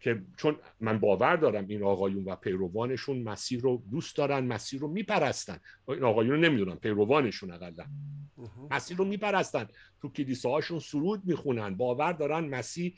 [0.00, 4.88] که چون من باور دارم این آقایون و پیروانشون مسیر رو دوست دارن مسیر رو
[4.88, 5.60] میپرستن.
[5.88, 7.86] این آقایون رو نمی‌دونم پیروانشون اقلا.
[8.70, 9.68] مسیر رو میپرستن.
[10.00, 11.74] تو کلیساهاشون سرود می‌خونن.
[11.76, 12.94] باور دارن مسیح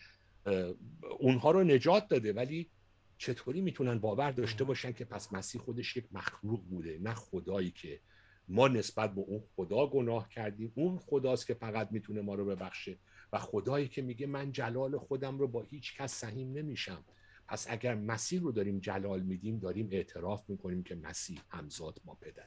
[1.18, 2.32] اونها رو نجات داده.
[2.32, 2.70] ولی
[3.18, 8.00] چطوری می‌تونن باور داشته باشن که پس مسیح خودش یک مخلوق بوده نه خدایی که
[8.48, 10.72] ما نسبت به اون خدا گناه کردیم.
[10.74, 12.98] اون خداست که فقط می‌تونه ما رو ببخشه.
[13.32, 17.04] و خدایی که میگه من جلال خودم رو با هیچ کس سهیم نمیشم.
[17.48, 22.46] پس اگر مسیح رو داریم جلال میدیم داریم اعتراف می‌کنیم که مسیح همزاد ما پدره.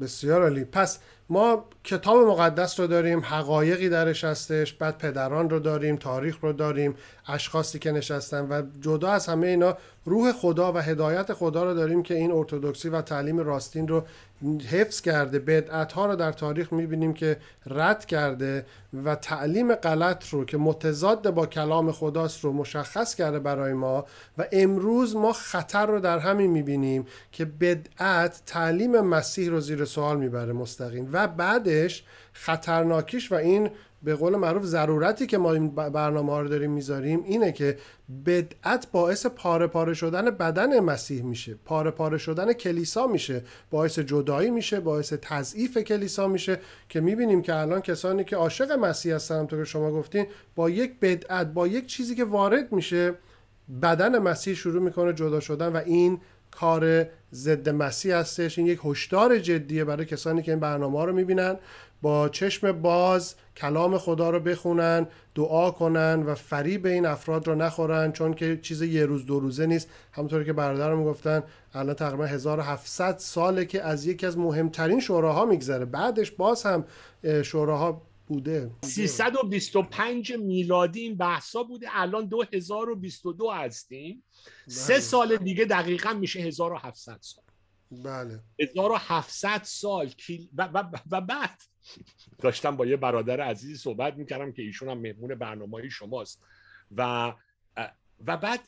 [0.00, 0.64] بسیار عالی.
[0.64, 6.52] پس ما کتاب مقدس رو داریم حقایقی درش هستش بعد پدران رو داریم تاریخ رو
[6.52, 6.94] داریم
[7.26, 9.78] اشخاصی که نشستن و جدا از همه اینا
[10.08, 14.04] روح خدا و هدایت خدا رو داریم که این ارتودکسی و تعلیم راستین رو
[14.70, 17.36] حفظ کرده بدعت ها رو در تاریخ می‌بینیم که
[17.66, 18.66] رد کرده
[19.04, 24.04] و تعلیم غلط رو که متضاد با کلام خداست رو مشخص کرده برای ما
[24.38, 30.16] و امروز ما خطر رو در همین می‌بینیم که بدعت تعلیم مسیح رو زیر سوال
[30.16, 32.04] می‌بره مستقیم و بعدش
[32.44, 33.70] خطرناکیش و این
[34.02, 37.78] به قول معروف ضرورتی که ما این برنامه ها رو داریم می‌ذاریم اینه که
[38.26, 41.54] بدعت باعث پاره پاره شدن بدن مسیح میشه.
[41.64, 43.42] پاره پاره شدن کلیسا میشه.
[43.70, 49.14] باعث جدایی میشه باعث تضعیف کلیسا میشه که می‌بینیم که الان کسانی که عاشق مسیح
[49.14, 53.14] هستن همونطور که شما گفتین با یک بدعت با یک چیزی که وارد میشه
[53.82, 56.20] بدن مسیح شروع می‌کنه جدا شدن و این
[56.50, 58.58] کار ضد مسیح هستش.
[58.58, 61.56] این یک هشدار جدیه برای کسانی که این برنامه رو می‌بینن.
[62.02, 68.12] با چشم باز کلام خدا رو بخونن دعا کنن و فریب این افراد رو نخورن
[68.12, 69.88] چون که چیز یه روز دو روزه نیست.
[70.12, 71.42] همونطور که برادرم گفتن
[71.74, 75.84] الان تقریبا 1700 ساله که از یکی از مهمترین شوراها میگذره.
[75.84, 76.84] بعدش باز هم
[77.42, 78.70] شوراها بوده.
[78.82, 81.86] 325 میلادی این بحثا بوده.
[81.90, 84.24] الان 2022 هستیم.
[84.68, 87.44] سه سال دیگه دقیقا میشه 1700 سال.
[87.90, 88.40] بله.
[88.60, 90.10] 1700 سال.
[90.56, 91.62] و, و, و بعد
[92.38, 96.42] داشتم با یه برادر عزیزی صحبت می‌کردم که ایشون هم مهمون برنامه شماست.
[96.96, 97.32] و
[98.26, 98.60] و بعد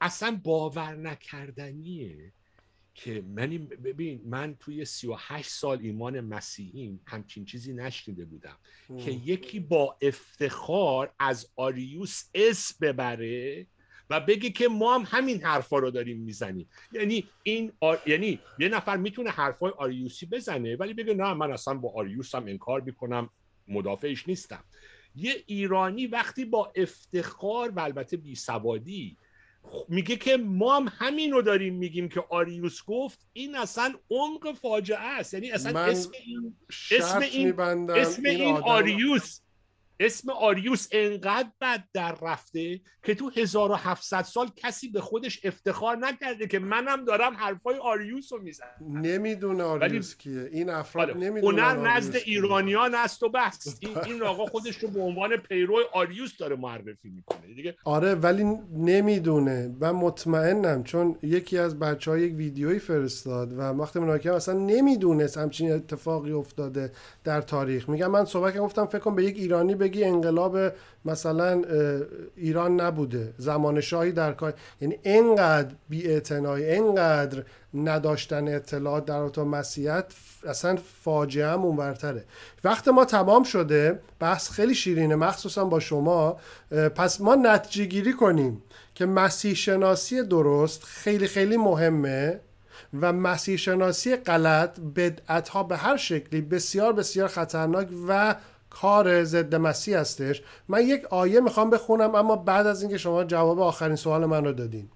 [0.00, 2.32] اصلا باور نکردنیه
[2.94, 8.56] که من ببین من توی 38 سال ایمان مسیحیم همچین چیزی نشنیده بودم.
[8.98, 13.66] که یکی با افتخار از آریوس اس ببره
[14.10, 16.68] و بگه که ما هم همین حرفا رو داریم می‌زنیم.
[16.92, 17.72] یعنی این
[18.06, 22.46] یعنی یه نفر می‌تونه حرفای آریوسی بزنه ولی بگه نه من اصلا با آریوس هم
[22.46, 23.30] انکار می‌کنم
[23.68, 24.64] مدافعش نیستم.
[25.14, 29.16] یه ایرانی وقتی با افتخار و البته بی سوادی
[29.88, 34.98] میگه که ما هم همین رو داریم میگیم که آریوس گفت این اصلا عمق فاجعه
[34.98, 35.34] است.
[35.34, 36.56] یعنی اصلا اسم این
[36.90, 39.40] اسم این, اسم این, این آریوس
[40.00, 46.46] اسم آریوس انقدر بد در رفته که تو 1700 سال کسی به خودش افتخار نکرده
[46.46, 48.68] که منم دارم حرفای آریوس رو می‌زنم.
[48.80, 50.48] نمی‌دونه آریوس کیه.
[50.52, 53.78] این افراد نمی‌دونه هنر نزد ایرانیان است و بس.
[53.80, 57.54] این, این آقا خودش رو به عنوان پیرو آریوس داره معرفی می‌کنه.
[57.54, 59.76] دیگه آره ولی نمی‌دونه.
[59.80, 65.38] و مطمئنم چون یکی از بچه ها یک ویدیویی فرستاد و وقتی مناکم اصلا نمی‌دونست
[65.38, 66.92] همچین اتفاقی افتاده
[67.24, 67.88] در تاریخ.
[67.88, 70.58] میگم من صحبت گفتم فکر کنم به یک ایرانی بگی انقلاب
[71.04, 71.62] مثلا
[72.36, 74.54] ایران نبوده زمان شاهی در کار.
[74.80, 77.42] یعنی انقدر بی انقدر
[77.74, 80.04] نداشتن اطلاعات در اتو مسیحیت
[80.48, 82.24] اصلا فاجعه هم اونورتره.
[82.64, 86.36] وقت ما تمام شده بحث خیلی شیرینه مخصوصا با شما.
[86.70, 88.62] پس ما نتیجه گیری کنیم
[88.94, 92.40] که مسیح شناسی درست خیلی خیلی مهمه
[93.00, 98.34] و مسیح شناسی غلط بدعت ها به هر شکلی بسیار بسیار خطرناک و
[98.70, 100.42] کار ضد مسیح هستش.
[100.68, 104.52] من یک آیه می‌خوام بخونم اما بعد از اینکه شما جواب آخرین سوال من رو
[104.52, 104.90] دادین.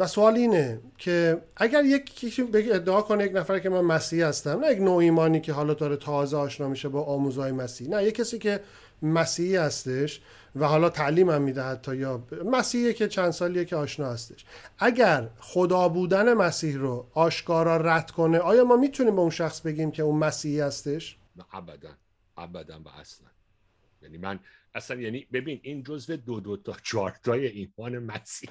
[0.00, 4.72] و سوال اینه که اگر یک ادعا کنه یک نفر که من مسیح هستم نه
[4.72, 8.38] یک نوع ایمانی که حالا داره تازه آشنا میشه با آموزهای مسیح نه یک کسی
[8.38, 8.60] که
[9.02, 10.20] مسیحی هستش
[10.56, 14.44] و حالا تعلیم هم میده حتی یا مسیحی که چند سالیه که آشنا هستش.
[14.78, 19.90] اگر خدا بودن مسیح رو آشکارا رد کنه آیا ما می‌تونیم به اون شخص بگیم
[19.90, 21.16] که اون مسیحی هستش؟
[21.52, 21.96] ابدا
[22.36, 23.28] ابدا و اصلا.
[24.02, 24.40] یعنی من
[24.74, 28.50] اصلا یعنی ببین این جزو دو دو تا چهار تای ایمان مسیح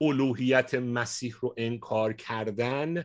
[0.00, 3.04] الوهیت مسیح رو انکار کردن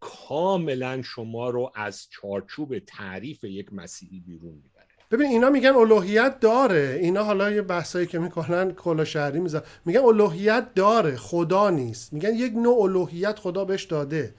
[0.00, 4.95] کاملا شما رو از چارچوب تعریف یک مسیحی بیرون می‌بره.
[5.10, 6.98] ببین اینا میگن الوهیت داره.
[7.02, 9.62] اینا حالا یه بحثایی که می‌کنن کلا شهری میزن.
[9.84, 12.12] میگن الوهیت داره خدا نیست.
[12.12, 14.34] میگن یک نوع الوهیت خدا بهش داده.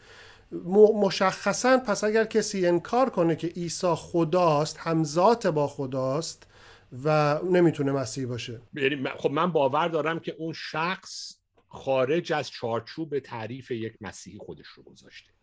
[1.02, 6.48] مشخصا پس اگر کسی انکار کنه که عیسی خداست همزات با خداست
[7.04, 8.62] و نمی‌تونه مسیح باشه.
[8.74, 11.34] یعنی خب من باور دارم که اون شخص
[11.68, 15.37] خارج از چارچوب تعریف یک مسیحی خودش رو گذاشته.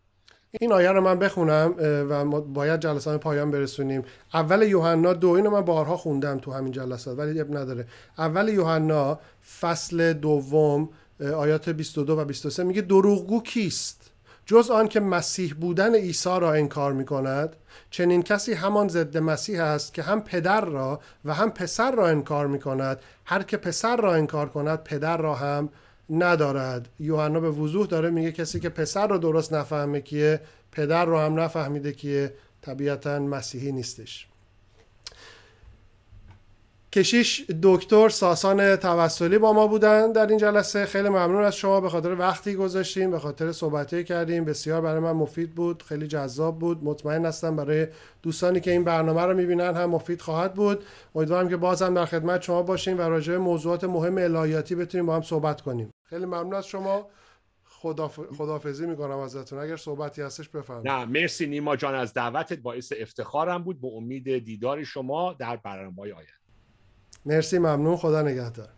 [0.61, 1.75] این آیه رو من بخونم
[2.09, 4.03] و ما باید جلسات پایان برسونیم.
[4.35, 7.87] اول یوحنا دو اینو من بارها خوندم تو همین جلسات ولی اب نداره.
[8.19, 9.19] اول یوحنا
[9.61, 10.89] فصل دوم
[11.37, 14.11] آیات 22 و 23 میگه دروغگو کیست؟
[14.47, 17.57] جز آن که مسیح بودن عیسی را انکار می کند
[17.91, 22.47] چنین کسی همان ضد مسیح است که هم پدر را و هم پسر را انکار
[22.47, 25.69] می کند هر که پسر را انکار کند پدر را هم
[26.11, 26.89] ندارد.
[27.01, 30.41] یوحنا به وضوح داره میگه کسی که پسر رو درست نفهمه کیه
[30.73, 34.27] پدر رو هم نفهمیده کیه طبیعتا مسیحی نیستش.
[36.93, 40.87] کشیش دکتر ساسان توسلی با ما بودن در این جلسه.
[40.87, 41.81] خیلی ممنون از شما.
[41.81, 46.59] به خاطر وقتی گذاشتیم به خاطر صحبتی کردیم بسیار برای من مفید بود خیلی جذاب
[46.59, 46.85] بود.
[46.85, 47.87] مطمئن هستم برای
[48.23, 50.85] دوستانی که این برنامه رو می‌بینن هم مفید خواهد بود.
[51.15, 55.23] امیدوارم که بازم در خدمت شما باشیم و راجع موضوعات مهم الهیاتی بتونیم با هم
[55.23, 55.94] صحبت کنیم.
[56.05, 57.09] خیلی ممنون از شما.
[57.65, 58.21] خداف...
[58.21, 59.59] خدافزی می‌کنم ازتون.
[59.59, 60.89] اگر صحبتی هستش بفرمایید.
[60.89, 63.81] نه مرسی نیما جان از دعوتت باعث افتخارم بود.
[63.81, 66.33] به امید دیدار شما در برنامه آینده.
[67.27, 67.97] مرسی ممنون.
[67.97, 68.69] خدا نگهدار.